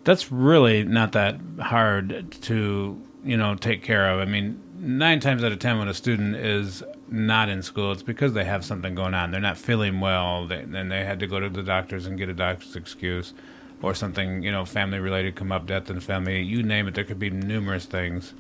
[0.04, 4.20] That's really not that hard to you know take care of.
[4.20, 8.04] I mean, nine times out of ten, when a student is not in school, it's
[8.04, 9.32] because they have something going on.
[9.32, 12.30] They're not feeling well, they, and they had to go to the doctors and get
[12.30, 13.34] a doctor's excuse,
[13.82, 16.42] or something you know family related come up, death in the family.
[16.42, 16.96] You name it.
[16.96, 18.34] There could be numerous things.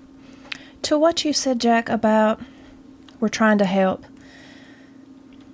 [0.84, 2.42] To what you said, Jack, about
[3.20, 4.04] we're trying to help,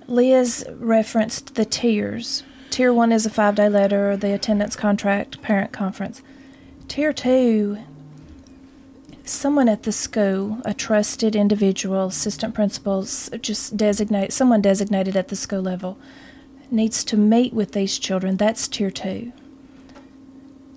[0.06, 2.42] Liz referenced the tiers.
[2.70, 6.22] Tier one is a five day letter, the attendance contract, parent conference.
[6.86, 7.78] Tier two,
[9.24, 15.36] someone at the school, a trusted individual, assistant principals, just designate someone designated at the
[15.36, 15.98] school level,
[16.70, 18.36] needs to meet with these children.
[18.36, 19.32] That's tier two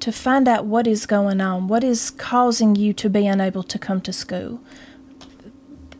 [0.02, 3.78] to find out what is going on, what is causing you to be unable to
[3.78, 4.60] come to school.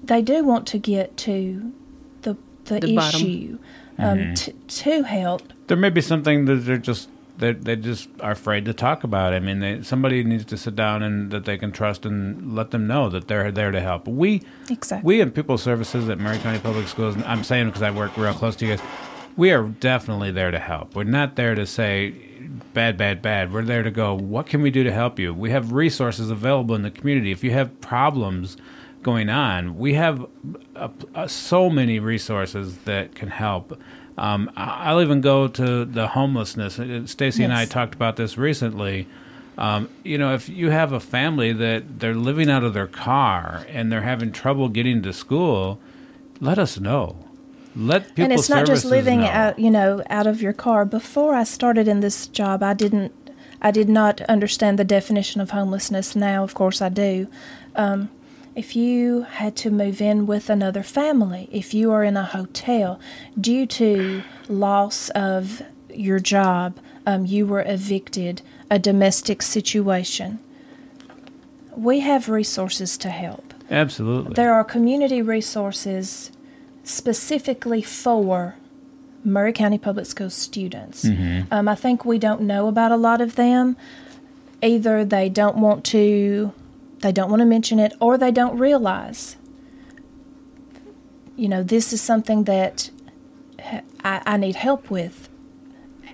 [0.04, 1.72] They do want to get to
[2.24, 3.60] the the, The issue
[3.98, 5.54] um, t- to help.
[5.72, 7.08] There may be something that they're just
[7.38, 9.34] they they just are afraid to talk about.
[9.34, 12.72] I mean, they, somebody needs to sit down and that they can trust and let
[12.72, 14.06] them know that they're there to help.
[14.06, 15.08] We Exactly.
[15.08, 17.16] we in People Services at Maury County Public Schools.
[17.16, 18.86] and I'm saying because I work real close to you guys.
[19.38, 20.94] We are definitely there to help.
[20.94, 22.16] We're not there to say
[22.74, 23.54] bad, bad, bad.
[23.54, 24.14] We're there to go.
[24.14, 25.34] What can we do to help you?
[25.34, 27.32] We have resources available in the community.
[27.32, 28.58] If you have problems
[29.04, 30.28] going on, we have
[30.76, 33.80] uh uh so many resources that can help.
[34.18, 36.80] Um, I- I'll even go to the homelessness.
[36.80, 39.08] Uh, Stacy and I talked about this recently.
[39.58, 43.66] Um, you know, if you have a family that they're living out of their car
[43.70, 45.80] and they're having trouble getting to school,
[46.40, 47.18] let us know.
[47.76, 49.28] Let people and it's not just living know.
[49.28, 50.84] out, you know, out of your car.
[50.84, 53.14] Before I started in this job, I didn't,
[53.62, 56.16] I did not understand the definition of homelessness.
[56.16, 57.28] Now, of course, I do.
[57.76, 58.10] Um,
[58.56, 63.00] if you had to move in with another family, if you are in a hotel
[63.40, 70.40] due to loss of your job, um, you were evicted, a domestic situation,
[71.76, 73.54] we have resources to help.
[73.70, 74.34] Absolutely.
[74.34, 76.32] There are community resources
[76.84, 78.56] specifically for
[79.24, 81.06] Maury County Public Schools students.
[81.52, 83.78] Um, I think we don't know about a lot of them.
[84.62, 86.54] Either they don't want to,
[87.02, 89.36] they don't want to mention it, or they don't realize.
[91.36, 92.90] You know, this is something that
[94.04, 95.30] I, I need help with,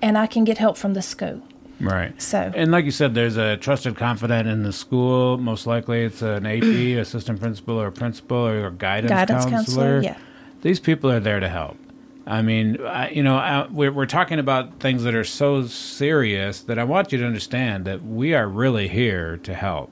[0.02, 1.42] and I can get help from the school.
[1.80, 2.20] Right.
[2.22, 5.38] So- and like you said, there's a trusted confidant in the school.
[5.38, 6.64] Most likely, it's an AP,
[7.02, 10.02] assistant principal, or principal, or a guidance, Guidance counselor.
[10.02, 10.18] counselor, yeah.
[10.62, 11.78] These people are there to help.
[12.26, 16.60] I mean, I, you know, I, we're we're talking about things that are so serious
[16.62, 19.92] that I want you to understand that we are really here to help.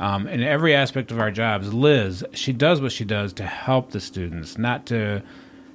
[0.00, 3.90] Um, in every aspect of our jobs, Liz, she does what she does to help
[3.90, 5.22] the students, not to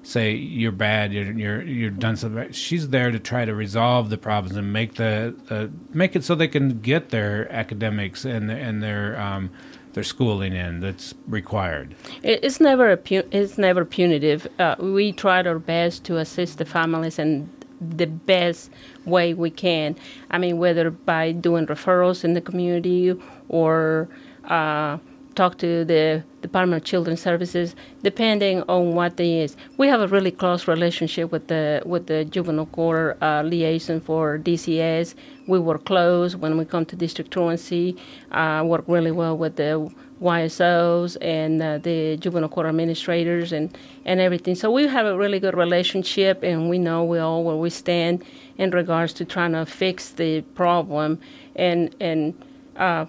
[0.04, 2.52] say you're bad, you're you're you're done something.
[2.52, 6.34] She's there to try to resolve the problems and make the, the make it so
[6.34, 9.50] they can get their academics and and their um,
[9.94, 11.96] their schooling in that's required.
[12.24, 14.48] It's never a pu- it's never punitive.
[14.60, 17.50] Uh, we tried our best to assist the families and
[17.82, 18.72] the best
[19.08, 19.96] way we can.
[20.30, 23.16] I mean, whether by doing referrals in the community
[23.50, 24.10] or
[24.46, 24.98] uh,
[25.38, 29.56] talk to the Department of Children's Services, depending on what they is.
[29.78, 34.40] We have a really close relationship with the with the juvenile court uh, liaison for
[34.40, 35.14] DCS.
[35.48, 37.96] We work close when we come to district truancy.
[38.32, 39.90] Uh, work really well with the
[40.22, 44.56] YSOs and uh, the juvenile court administrators and, and everything.
[44.56, 48.24] So we have a really good relationship, and we know we all where we stand
[48.58, 51.20] in regards to trying to fix the problem.
[51.56, 52.34] And and
[52.76, 53.06] uh,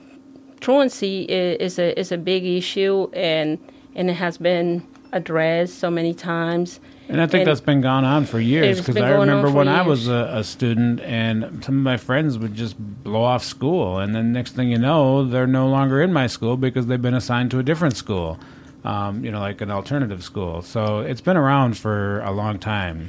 [0.61, 3.59] truancy is, is a is a big issue, and
[3.95, 6.81] and it has been addressed so many times.
[7.09, 9.81] And I think And that's been going on for years because I remember when I
[9.81, 14.15] was a, a student and some of my friends would just blow off school, and
[14.15, 17.51] then next thing you know, they're no longer in my school because they've been assigned
[17.53, 18.39] to a different school,
[18.85, 20.61] um, you know, like an alternative school.
[20.61, 23.09] So it's been around for a long time.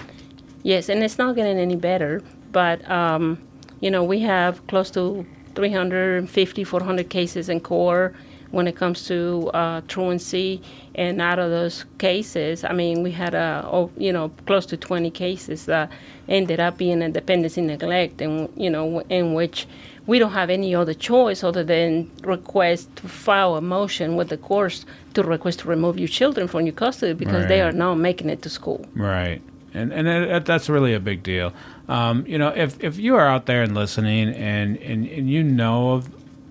[0.64, 2.22] Yes, and it's not getting any better.
[2.52, 3.42] But um,
[3.80, 8.14] you know, we have close to 350, 400 cases in core
[8.52, 10.62] when it comes to uh, truancy,
[10.96, 14.78] and out of those cases, I mean, we had a oh, you know close to
[14.78, 15.92] 20 cases that
[16.28, 19.68] ended up being a dependency neglect, and you know, in which
[20.08, 24.38] we don't have any other choice other than request to file a motion with the
[24.38, 28.30] courts to request to remove your children from your custody because they are not making
[28.30, 28.84] it to school.
[28.96, 29.42] Right.
[29.74, 31.54] And and that, that's really a big deal.
[31.88, 35.44] Um, you know, if if you are out there and listening, and and, and you
[35.44, 36.04] know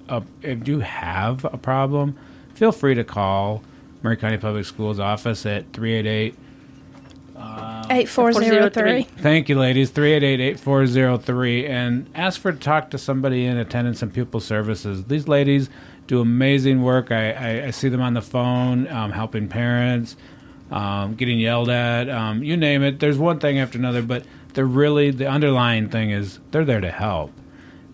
[0.09, 2.17] of, if you have a problem,
[2.55, 3.63] feel free to call
[4.03, 6.35] Maury County Public Schools office at 388
[7.91, 9.05] Eight four zero three.
[9.05, 9.91] Thank you, ladies.
[9.93, 15.05] 388-8403 and ask for to talk to somebody in attendance and pupil services.
[15.05, 15.71] These ladies
[16.07, 17.11] do amazing work.
[17.11, 20.17] I, I, I see them on the phone, um, helping parents,
[20.71, 23.01] um, getting yelled at, um, you name it.
[23.01, 26.91] There's one thing after another, but they're really the underlying thing is they're there to
[26.91, 27.33] help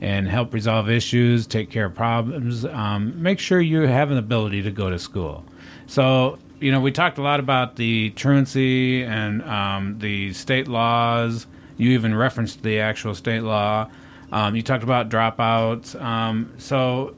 [0.00, 2.64] and help resolve issues, take care of problems.
[2.64, 5.44] Um, make sure you have an ability to go to school.
[5.86, 11.46] So, you know, we talked a lot about the truancy and um, the state laws.
[11.76, 13.88] You even referenced the actual state law.
[14.32, 16.00] Um, you talked about dropouts.
[16.00, 17.14] Um, so,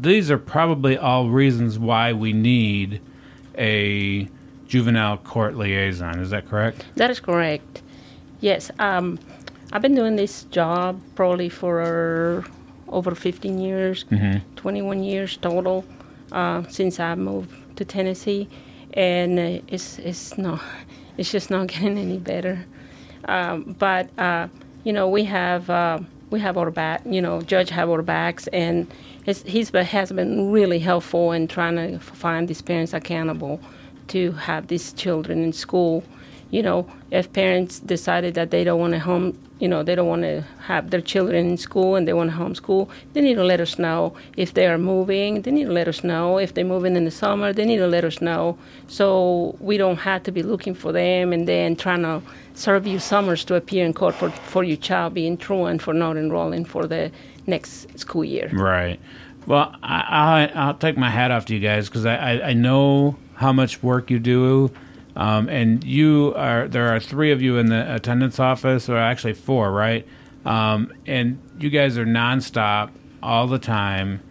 [0.00, 3.00] these are probably all reasons why we need
[3.56, 4.28] a
[4.72, 6.18] juvenile court liaison.
[6.18, 6.86] Is that correct?
[6.96, 7.82] That is correct.
[8.40, 9.18] Yes, um,
[9.70, 12.42] I've been doing this job probably for
[12.88, 14.06] over 15 years,
[14.56, 15.84] 21 years total
[16.32, 18.48] uh, since I moved to Tennessee,
[18.94, 20.58] and it's it's no,
[21.18, 22.64] it's just not getting any better.
[23.26, 24.48] Um, but uh,
[24.84, 25.98] you know, we have uh,
[26.30, 27.02] we have our back.
[27.04, 28.90] You know, judge have our backs, and
[29.26, 33.60] he's been, has been really helpful in trying to find these parents accountable
[34.12, 36.04] to have these children in school.
[36.50, 40.08] You know, if parents decided that they don't want to home, you know, they don't
[40.08, 43.44] want to have their children in school and they want to homeschool, they need to
[43.44, 44.14] let us know.
[44.36, 46.36] If they are moving, they need to let us know.
[46.36, 48.58] If they're moving in the summer, they need to let us know.
[48.86, 52.20] So we don't have to be looking for them and then trying to
[52.54, 56.18] serve you summers to appear in court for, for your child being truant for not
[56.18, 57.10] enrolling for the
[57.46, 58.50] next school year.
[58.52, 59.00] Right.
[59.46, 62.52] Well, I, I, I'll take my hat off to you guys because I, I, I
[62.52, 64.70] know how much work you do.
[65.14, 69.34] Um, and you are, there are three of you in the attendance office, or actually
[69.34, 70.06] four, right?
[70.46, 72.90] Um, and you guys are nonstop
[73.22, 74.22] all the time,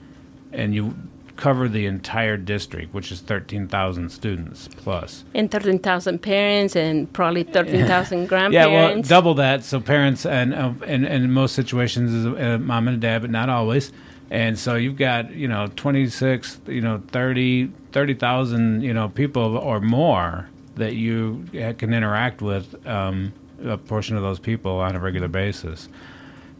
[0.51, 0.95] and you
[1.36, 5.24] cover the entire district, which is 13,000 students plus.
[5.34, 8.53] And 13,000 parents and probably 13,000 grandparents.
[8.53, 9.09] Yeah, grandparents.
[9.09, 9.64] well, double that.
[9.64, 13.32] So parents and uh, and, and in most situations is uh, mom and dad, but
[13.32, 13.91] not always.
[14.32, 19.82] And so you've got you know 26, you know 30, 30,000 you know people or
[19.82, 25.27] more that you can interact with um, a portion of those people on a regular
[25.27, 25.89] basis.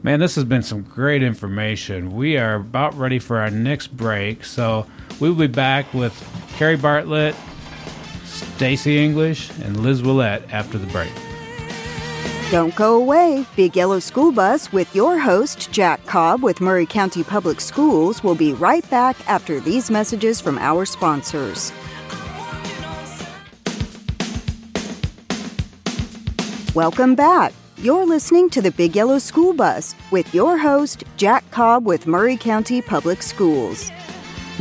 [0.04, 2.14] Man, this has been some great information.
[2.14, 4.86] We are about ready for our next break, so
[5.20, 6.14] we will be back with
[6.58, 7.36] Carrie Bartlett,
[8.26, 11.12] Stacy English, and Liz Willett after the break.
[12.52, 13.46] Don't go away.
[13.56, 18.36] Big Yellow School Bus with your host, Jack Cobb with Maury County Public Schools, will
[18.36, 21.72] be right back after these messages from our sponsors.
[26.76, 27.54] Welcome back.
[27.78, 32.36] You're listening to the Big Yellow School Bus with your host, Jack Cobb with Maury
[32.36, 33.90] County Public Schools.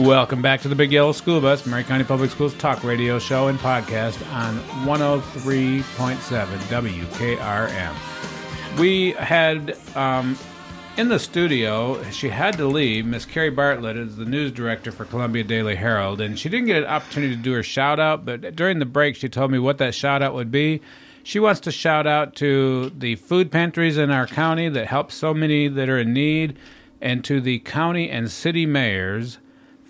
[0.00, 3.48] Welcome back to the Big Yellow School Bus, Maury County Public Schools talk radio show
[3.48, 5.82] and podcast on 103.7
[6.46, 7.94] WKRM.
[8.78, 10.38] We had um,
[10.96, 13.04] in the studio, she had to leave.
[13.04, 16.82] Miss Carrie Bartlett is the news director for Columbia Daily Herald, and she didn't get
[16.82, 19.76] an opportunity to do her shout out, but during the break, she told me what
[19.76, 20.80] that shout out would be.
[21.22, 25.34] She wants to shout out to the food pantries in our county that help so
[25.34, 26.56] many that are in need,
[27.02, 29.36] and to the county and city mayors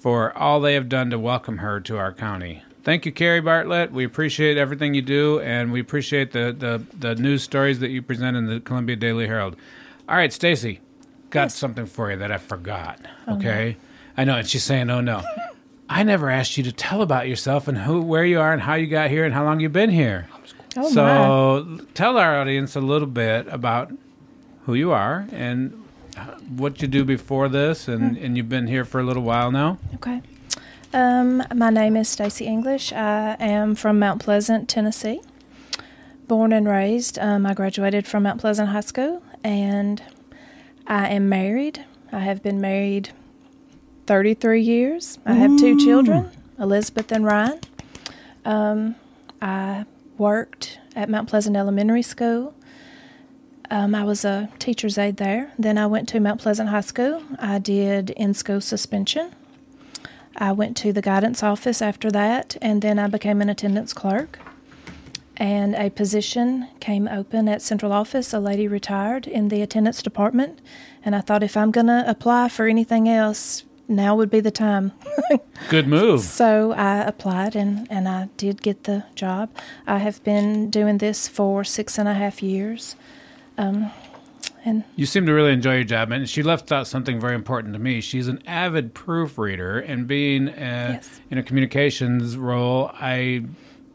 [0.01, 2.63] for all they have done to welcome her to our county.
[2.83, 3.93] Thank you, Carrie Bartlett.
[3.93, 8.01] We appreciate everything you do, and we appreciate the, the, the news stories that you
[8.01, 9.55] present in the Columbia Daily Herald.
[10.09, 10.81] All right, Stacy,
[11.29, 11.55] got Yes.
[11.55, 12.99] something for you that I forgot.
[13.29, 13.77] Oh, okay,
[14.17, 15.23] I know, and she's saying, "Oh no."
[15.93, 18.75] I never asked you to tell about yourself and who, where you are, and how
[18.75, 20.29] you got here, and how long you've been here.
[20.77, 20.89] Oh, my.
[20.89, 23.93] so, tell our audience a little bit about
[24.67, 25.80] who you are and
[26.57, 28.25] what you do before this, and, Hmm.
[28.25, 29.79] and you've been here for a little while now.
[29.97, 30.23] Okay.
[30.93, 32.93] Um, my name is Stacy English.
[32.93, 35.21] I am from Mount Pleasant, Tennessee.
[36.27, 37.18] Born and raised.
[37.18, 40.03] Um, I graduated from Mount Pleasant High School, and
[40.87, 41.85] I am married.
[42.12, 43.11] I have been married
[44.07, 45.18] 33 years.
[45.25, 47.61] I have two children, Elizabeth and Ryan.
[48.45, 48.95] Um,
[49.41, 49.85] I
[50.18, 52.55] worked at Mount Pleasant Elementary School.
[53.71, 55.53] Um, I was a teacher's aide there.
[55.57, 57.23] Then I went to Mount Pleasant High School.
[57.39, 59.33] I did in school suspension.
[60.37, 64.41] I went to the guidance office after that, and then I became an attendance clerk.
[65.37, 68.33] And a position came open at central office.
[68.33, 70.61] A lady retired in the attendance department,
[71.05, 74.51] and I thought if I'm going to apply for anything else, now would be the
[74.51, 74.93] time.
[75.68, 76.21] Good move.
[76.21, 79.51] So I applied and, and I did get the job.
[79.87, 82.95] I have been doing this for six and a half years.
[83.61, 83.91] Um,
[84.65, 87.73] and You seem to really enjoy your job, and she left out something very important
[87.75, 88.01] to me.
[88.01, 90.53] She's an avid proofreader, and being uh
[90.95, 91.21] Yes.
[91.31, 93.45] in a communications role, I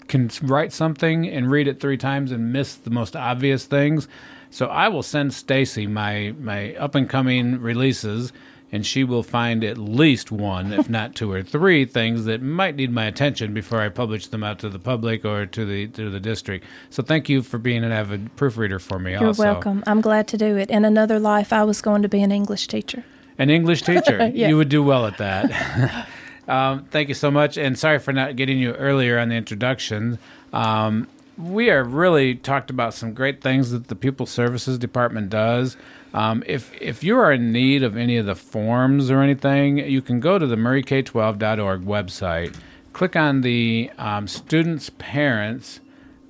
[0.08, 4.08] can write something and read it three times and miss the most obvious things.
[4.52, 8.32] So I will send Stacy my my up and coming releases,
[8.72, 12.76] and she will find at least one, if not two or three, things that might
[12.76, 16.10] need my attention before I publish them out to the public or to the to
[16.10, 16.66] the district.
[16.90, 19.12] So thank you for being an avid proofreader for me.
[19.12, 19.44] you're also.
[19.44, 19.84] welcome.
[19.88, 20.70] I'm glad to do it.
[20.70, 23.04] In another life, I was going to be an English teacher.
[23.38, 24.28] An English teacher.
[24.28, 26.08] You would do well at that.
[26.48, 27.58] um, thank you so much.
[27.58, 30.18] And sorry for not getting you earlier on the introduction.
[30.54, 31.08] Um,
[31.38, 35.76] we are really talked about some great things that the Pupil Services Department does.
[36.16, 40.02] Um, if if you are in need of any of the forms or anything, you
[40.02, 42.56] can go to the mauryk12.org website,
[42.94, 45.82] click on the um, students' parents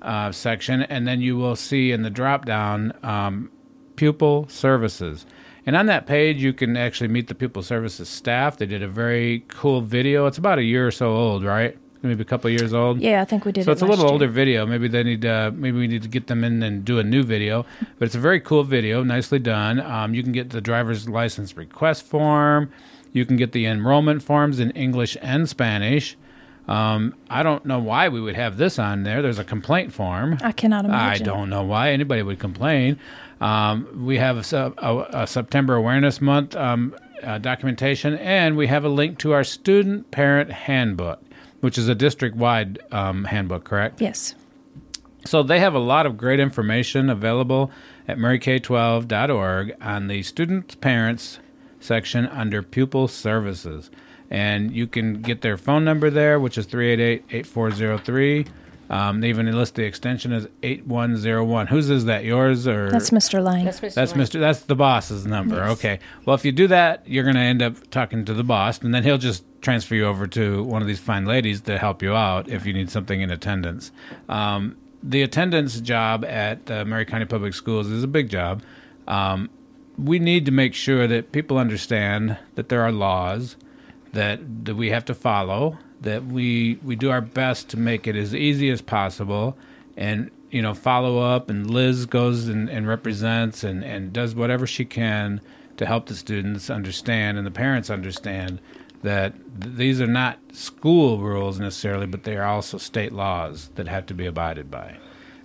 [0.02, 3.52] uh, section, and then you will see in the drop down um,
[3.96, 5.28] pupil services.
[5.68, 8.58] And on that page, you can actually meet the pupil services staff.
[8.58, 10.26] They did a very cool video.
[10.26, 11.78] It's about a year or so old, right?
[12.06, 13.01] Maybe a couple years old.
[13.01, 14.12] Yeah, I think we did So it it's a little year.
[14.14, 14.66] older video.
[14.66, 17.24] Maybe they need uh, maybe we need to get them in and do a new
[17.24, 17.66] video.
[17.97, 19.80] But it's a very cool video, nicely done.
[19.80, 22.72] Um, you can get the driver's license request form.
[23.12, 26.18] You can get the enrollment forms in English and Spanish.
[26.68, 29.22] Um, I don't know why we would have this on there.
[29.22, 30.38] There's a complaint form.
[30.41, 31.22] I cannot imagine.
[31.24, 32.99] I don't know why anybody would complain.
[33.39, 38.84] Um, we have a, a, a September Awareness Month um, uh, documentation, and we have
[38.84, 41.22] a link to our student parent handbook,
[41.66, 43.99] which is a district wide um, handbook, correct?
[43.99, 44.36] Yes.
[45.26, 47.72] So they have a lot of great information available
[48.07, 51.39] at mauryk12.org on the students parents
[51.80, 53.89] section under pupil services.
[54.30, 58.47] And you can get their phone number there, which is 388-8403.
[58.88, 61.66] Um, they even list the extension as 8101.
[61.66, 62.26] Whose is that?
[62.26, 63.43] Yours or That's Mr.
[63.43, 63.66] Lane.
[63.66, 63.93] That's Mr.
[63.95, 64.39] that's Mr.
[64.39, 65.55] That's the boss's number.
[65.55, 65.72] Yes.
[65.80, 65.99] Okay.
[66.26, 68.93] Well, if you do that, you're going to end up talking to the boss, and
[68.93, 72.13] then he'll just transfer you over to one of these fine ladies to help you
[72.13, 73.91] out if you need something in attendance.
[74.30, 78.61] Um, the attendance job at uh, Maury County Public Schools is a big job.
[79.07, 79.49] Um,
[79.97, 83.55] we need to make sure that people understand that there are laws
[84.13, 85.78] that that we have to follow.
[86.01, 89.57] That we we do our best to make it as easy as possible,
[89.97, 91.49] and you know follow up.
[91.49, 95.41] And Liz goes and, and represents and and does whatever she can
[95.78, 98.61] to help the students understand and the parents understand
[99.04, 103.88] that th- these are not school rules necessarily, but they are also state laws that
[103.88, 104.98] have to be abided by.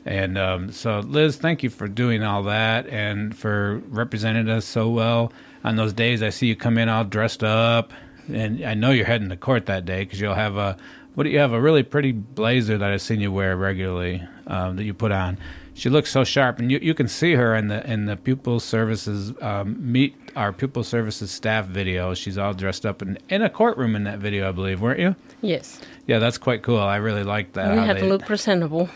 [0.04, 4.88] And um, so, Liz, thank you for doing all that and for representing us so
[4.88, 5.32] well.
[5.62, 7.92] On those days, I see you come in all dressed up,
[8.28, 10.76] and I know you're heading to court that day because you'll have a
[11.14, 14.76] what do you have a really pretty blazer that I've seen you wear regularly um,
[14.76, 15.38] that you put on.
[15.80, 18.60] She looks so sharp, and you, you can see her in the in the pupil
[18.60, 22.12] services um, meet our pupil services staff video.
[22.12, 25.16] She's all dressed up in in a courtroom in that video, I believe, weren't you?
[25.40, 25.80] Yes.
[26.06, 26.78] Yeah, that's quite cool.
[26.78, 27.78] I really like that.
[27.78, 28.90] how have they- to look presentable.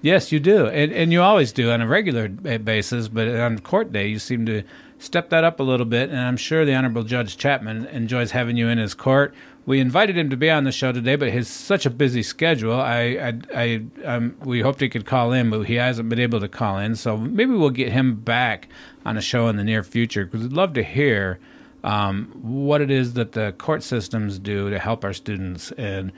[0.00, 3.08] Yes, you do, and and you always do on a regular basis.
[3.08, 4.62] But on court day, you seem to
[4.98, 6.08] step that up a little bit.
[6.08, 9.34] And I'm sure the Honorable Judge Chapman enjoys having you in his court.
[9.64, 12.80] We invited him to be on the show today, but his such a busy schedule.
[12.80, 16.40] I, I, I um, we hoped he could call in, but he hasn't been able
[16.40, 16.96] to call in.
[16.96, 18.68] So maybe we'll get him back
[19.06, 21.38] on a show in the near future because we'd love to hear
[21.84, 26.12] um, what it is that the court systems do to help our students and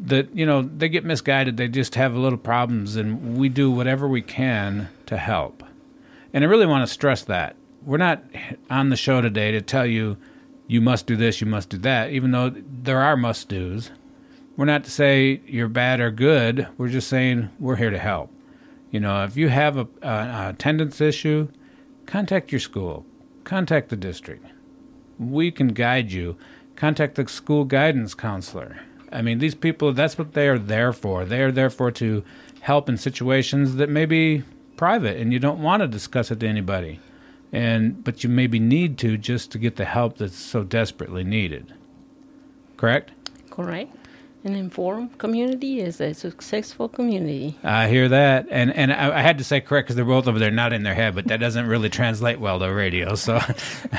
[0.00, 4.08] that you know they get misguided they just have little problems and we do whatever
[4.08, 5.62] we can to help
[6.32, 7.54] and i really want to stress that
[7.86, 8.22] we're not
[8.68, 10.16] on the show today to tell you
[10.66, 13.90] you must do this you must do that even though there are must do's
[14.56, 18.30] we're not to say you're bad or good we're just saying we're here to help
[18.90, 21.48] you know if you have a, a, attendance issue
[22.06, 23.04] contact your school
[23.44, 24.46] contact the district
[25.18, 26.36] we can guide you.
[26.76, 28.80] Contact the school guidance counselor.
[29.12, 31.24] I mean, these people, that's what they are there for.
[31.24, 32.24] They are there for to
[32.60, 34.42] help in situations that may be
[34.76, 36.98] private and you don't want to discuss it to anybody.
[37.54, 41.72] And but you maybe need to just to get the help that's so desperately needed.
[42.76, 43.12] Correct?
[43.50, 43.94] Correct.
[44.42, 47.56] An informed community is a successful community.
[47.62, 50.38] I hear that, and and I, I had to say correct because they're both over
[50.38, 53.14] there, not in their head, but that doesn't really translate well to radio.
[53.14, 53.40] So,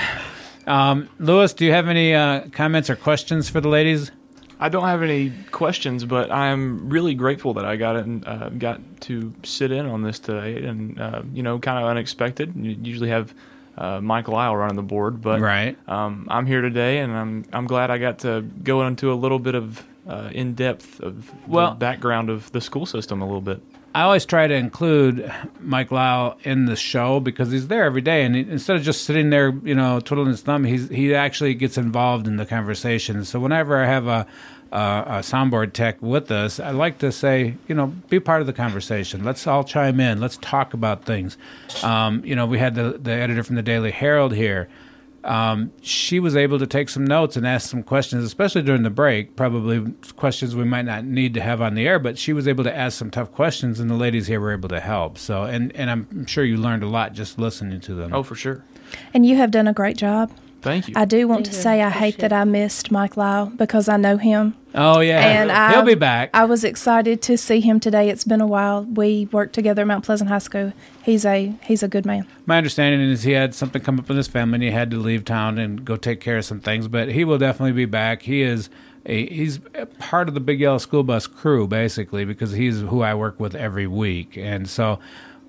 [0.68, 4.12] um, Lewis, do you have any uh, comments or questions for the ladies?
[4.60, 8.80] I don't have any questions, but I'm really grateful that I got in, uh, got
[9.02, 12.54] to sit in on this today, and uh, you know, kind of unexpected.
[12.56, 13.34] You usually have
[13.78, 15.78] uh, Mike Lyle running the board, but Right.
[15.90, 19.40] um, I'm here today, and I'm I'm glad I got to go into a little
[19.40, 23.42] bit of uh, in depth of Well- the background of the school system a little
[23.42, 23.62] bit.
[23.96, 25.32] I always try to include
[25.62, 29.06] Mike Lau in the show because he's there every day, and he, instead of just
[29.06, 33.24] sitting there, you know, twiddling his thumb, he's he actually gets involved in the conversation.
[33.24, 34.28] So whenever I have a
[34.74, 38.54] a, soundboard tech with us, I like to say, you know, be part of the
[38.54, 39.24] conversation.
[39.24, 40.20] Let's all chime in.
[40.20, 41.38] Let's talk about things.
[41.82, 44.68] Um, you know, we had the the editor from the Daily Herald here.
[45.26, 48.90] Um, she was able to take some notes and ask some questions, especially during the
[48.90, 49.36] break.
[49.36, 52.64] Probably questions we might not need to have on the air, but she was able
[52.64, 55.18] to ask some tough questions, and the ladies here were able to help.
[55.18, 58.14] So, and and I'm sure you learned a lot just listening to them.
[58.14, 58.64] Oh, for sure.
[59.14, 60.32] And you have done a great job.
[60.66, 60.96] Thank you.
[60.98, 61.62] I do want Thank to you.
[61.64, 64.56] say I hate that I missed Mike Lyle because I know him.
[64.74, 66.32] Oh, yeah, And I, he'll be back.
[66.34, 68.10] I was excited to see him today.
[68.10, 68.84] It's been a while.
[68.84, 70.74] We worked together at Mount Pleasant High School.
[71.04, 72.26] He's a he's a good man.
[72.48, 74.98] My understanding is he had something come up in his family, and he had to
[74.98, 76.88] leave town and go take care of some things.
[76.88, 78.24] But he will definitely be back.
[78.24, 78.70] He is.
[79.08, 83.04] A, he's a part of the Big Yellow School Bus crew, basically, because he's who
[83.04, 84.36] I work with every week.
[84.36, 84.98] And so,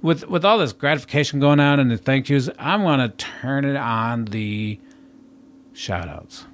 [0.03, 3.64] with with all this gratification going on and the thank yous, I'm going to turn
[3.64, 4.79] it on the
[5.77, 6.47] shout outs.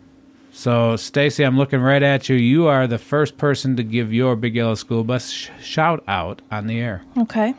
[0.54, 2.36] So, Stacy, I'm looking right at you.
[2.36, 6.42] You are the first person to give your Big Yellow School Bus sh- shout out
[6.50, 7.02] on the air.
[7.16, 7.54] Okay.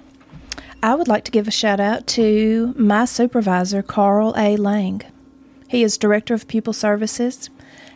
[0.83, 4.57] I would like to give a shout out to my supervisor, Carl A.
[4.57, 5.01] Lang.
[5.67, 7.49] He is Director of Pupil Services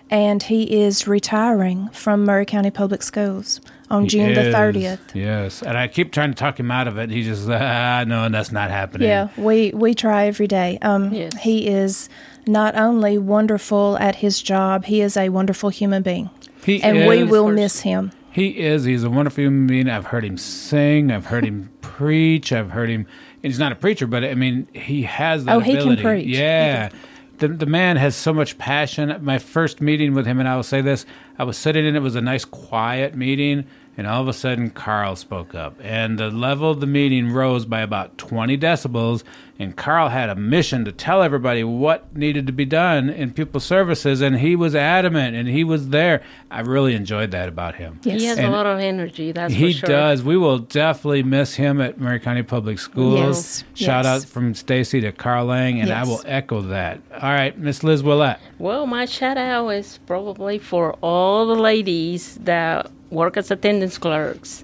[0.09, 4.99] and he is retiring from Maury County Public Schools on He June the 30th.
[5.13, 7.09] Yes, and I keep trying to talk him out of it.
[7.09, 9.07] He just, ah, no, that's not happening.
[9.07, 10.77] Yeah, we, we try every day.
[10.81, 11.33] Um, Yes.
[11.41, 12.09] He is
[12.45, 16.29] not only wonderful at his job, he is a wonderful human being.
[16.63, 18.11] he And is, we will miss him.
[18.31, 18.83] He is.
[18.83, 19.89] He's a wonderful human being.
[19.89, 21.11] I've heard him sing.
[21.11, 22.51] I've heard him preach.
[22.51, 23.07] I've heard him.
[23.43, 26.27] And he's not a preacher, but I mean, he has that Oh, he can preach.
[26.27, 26.89] Yeah.
[27.37, 29.15] The, the man has so much passion.
[29.21, 31.05] My first meeting with him, and I will say this
[31.37, 33.65] I was sitting in, it was a nice, quiet meeting,
[33.97, 35.75] and all of a sudden, Carl spoke up.
[35.81, 39.23] And the level of the meeting rose by about 20 decibels.
[39.59, 43.59] And Carl had a mission to tell everybody what needed to be done in pupil
[43.59, 46.21] services, and he was adamant and he was there.
[46.51, 47.99] I really enjoyed that about him.
[48.03, 48.21] Yes.
[48.21, 49.31] He has And a lot of energy.
[49.31, 49.89] That's He for sure.
[49.89, 50.21] does.
[50.21, 53.17] We will definitely miss him at Maury County Public Schools.
[53.19, 54.23] Yes, Shout yes.
[54.25, 57.01] out from Stacy to Carl Lang, and I will echo that.
[57.11, 58.37] All right, Miss Liz Willett.
[58.59, 64.63] Well, my shout out is probably for all the ladies that work as attendance clerks.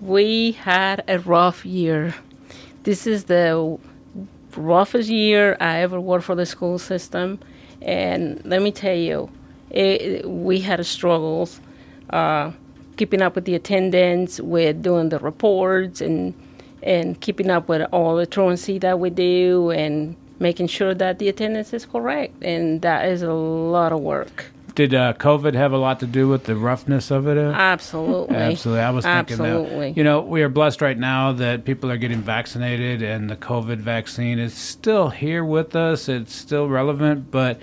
[0.00, 2.14] We had a rough year.
[2.82, 3.78] This is the
[4.56, 7.38] roughest year I ever worked for the school system,
[7.80, 9.30] and let me tell you,
[9.70, 11.60] it, we had struggles
[12.10, 12.52] uh,
[12.96, 16.34] keeping up with the attendance, with doing the reports, and
[16.82, 21.28] and keeping up with all the truancy that we do, and making sure that the
[21.28, 24.46] attendance is correct, and that is a lot of work.
[24.74, 27.36] Did uh, COVID have a lot to do with the roughness of it?
[27.36, 27.50] Uh?
[27.50, 28.36] Absolutely.
[28.36, 28.82] Absolutely.
[28.82, 29.90] I was thinking Absolutely.
[29.90, 29.96] that.
[29.96, 33.78] You know, we are blessed right now that people are getting vaccinated and the COVID
[33.78, 36.08] vaccine is still here with us.
[36.08, 37.60] It's still relevant, but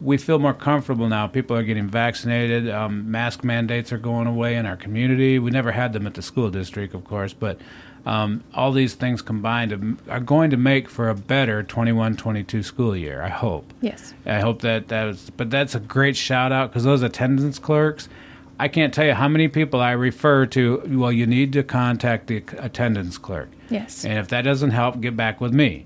[0.00, 1.26] we feel more comfortable now.
[1.26, 2.70] People are getting vaccinated.
[2.70, 5.38] Um, mask mandates are going away in our community.
[5.38, 7.60] We never had them at the school district, of course, but
[8.08, 12.96] um, all these things combined are going to make for a better 21 22 school
[12.96, 13.70] year, I hope.
[13.82, 14.14] Yes.
[14.24, 18.08] I hope that that was, but that's a great shout out because those attendance clerks,
[18.58, 20.82] I can't tell you how many people I refer to.
[20.86, 23.50] Well, you need to contact the attendance clerk.
[23.68, 24.06] Yes.
[24.06, 25.84] And if that doesn't help, get back with me.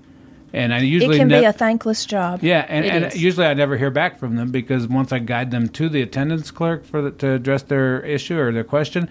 [0.53, 2.39] And I usually It can ne- be a thankless job.
[2.41, 5.67] yeah, and, and usually I never hear back from them because once I guide them
[5.69, 9.09] to the attendance clerk for the, to address their issue or their question,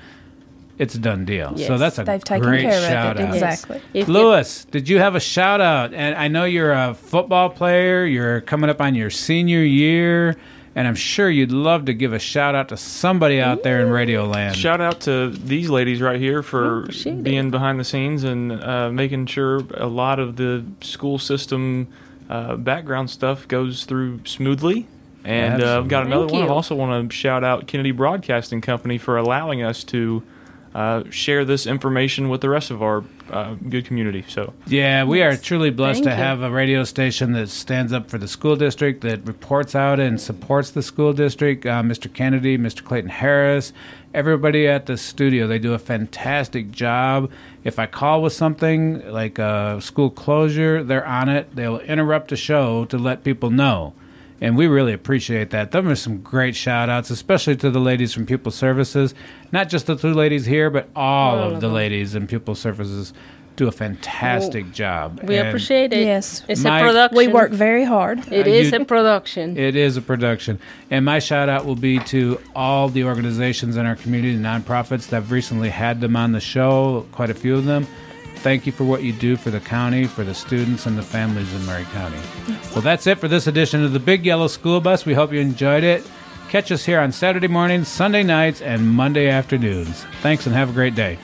[0.78, 1.56] it's a done deal.
[1.58, 2.88] So that's a They've taken great care of it.
[2.88, 3.34] shout out.
[3.34, 3.76] Exactly.
[3.94, 5.92] If- if- Lewis, did you have a shout out?
[5.94, 8.04] And I know you're a football player.
[8.04, 10.36] You're coming up on your senior year,
[10.74, 13.90] and I'm sure you'd love to give a shout out to somebody out there in
[13.90, 14.56] Radio Land.
[14.56, 17.22] Shout out to these ladies right here for appreciate it.
[17.22, 21.86] being behind the scenes and uh, making sure a lot of the school system
[22.30, 24.86] uh, background stuff goes through smoothly.
[25.24, 26.48] And uh, I've got another Thank one.
[26.48, 30.22] I also want to shout out Kennedy Broadcasting Company for allowing us to
[30.74, 34.24] uh, share this information with the rest of our uh, good community.
[34.28, 36.22] So Yeah, we are truly blessed Thank to you.
[36.22, 40.20] have a radio station that stands up for the school district, that reports out and
[40.20, 41.66] supports the school district.
[41.66, 42.12] Uh, Mr.
[42.12, 42.84] Kennedy, Mr.
[42.84, 43.72] Clayton Harris,
[44.14, 47.30] everybody at the studio, they do a fantastic job.
[47.64, 51.54] If I call with something like a school closure, they're on it.
[51.54, 53.94] They'll interrupt the show to let people know.
[54.42, 55.70] And we really appreciate that.
[55.70, 59.14] Them are some great shout outs, especially to the ladies from Pupil Services.
[59.52, 62.56] Not just the two ladies here, but all, All of of the ladies in Pupil
[62.56, 63.14] Services
[63.54, 65.20] do a fantastic job.
[65.22, 66.00] We And appreciate it.
[66.06, 66.42] Yes.
[66.48, 67.16] It's My- a production.
[67.18, 68.18] We work very hard.
[68.32, 69.56] It Uh, is you- a production.
[69.56, 70.58] It is a production.
[70.90, 75.06] And my shout out will be to all the organizations in our community, the nonprofits
[75.10, 77.86] that have recently had them on the show, quite a few of them.
[78.42, 81.52] Thank you for what you do for the county, for the students, and the families
[81.54, 82.18] in Maury County.
[82.72, 85.06] Well, that's it for this edition of the Big Yellow School Bus.
[85.06, 86.04] We hope you enjoyed it.
[86.48, 90.04] Catch us here on Saturday mornings, Sunday nights, and Monday afternoons.
[90.22, 91.18] Thanks and have a great day.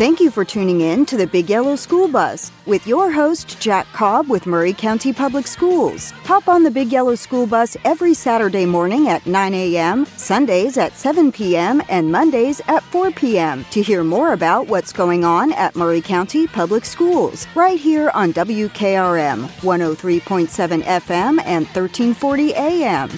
[0.00, 3.86] Thank you for tuning in to the Big Yellow School Bus with your host, Jack
[3.92, 6.12] Cobb with Maury County Public Schools.
[6.24, 10.96] Hop on the Big Yellow School Bus every Saturday morning at 9 a.m., Sundays at
[10.96, 13.66] 7 p.m., and Mondays at 4 p.m.
[13.72, 18.32] to hear more about what's going on at Maury County Public Schools, right here on
[18.32, 23.10] WKRM 103.7 FM and 1340 AM.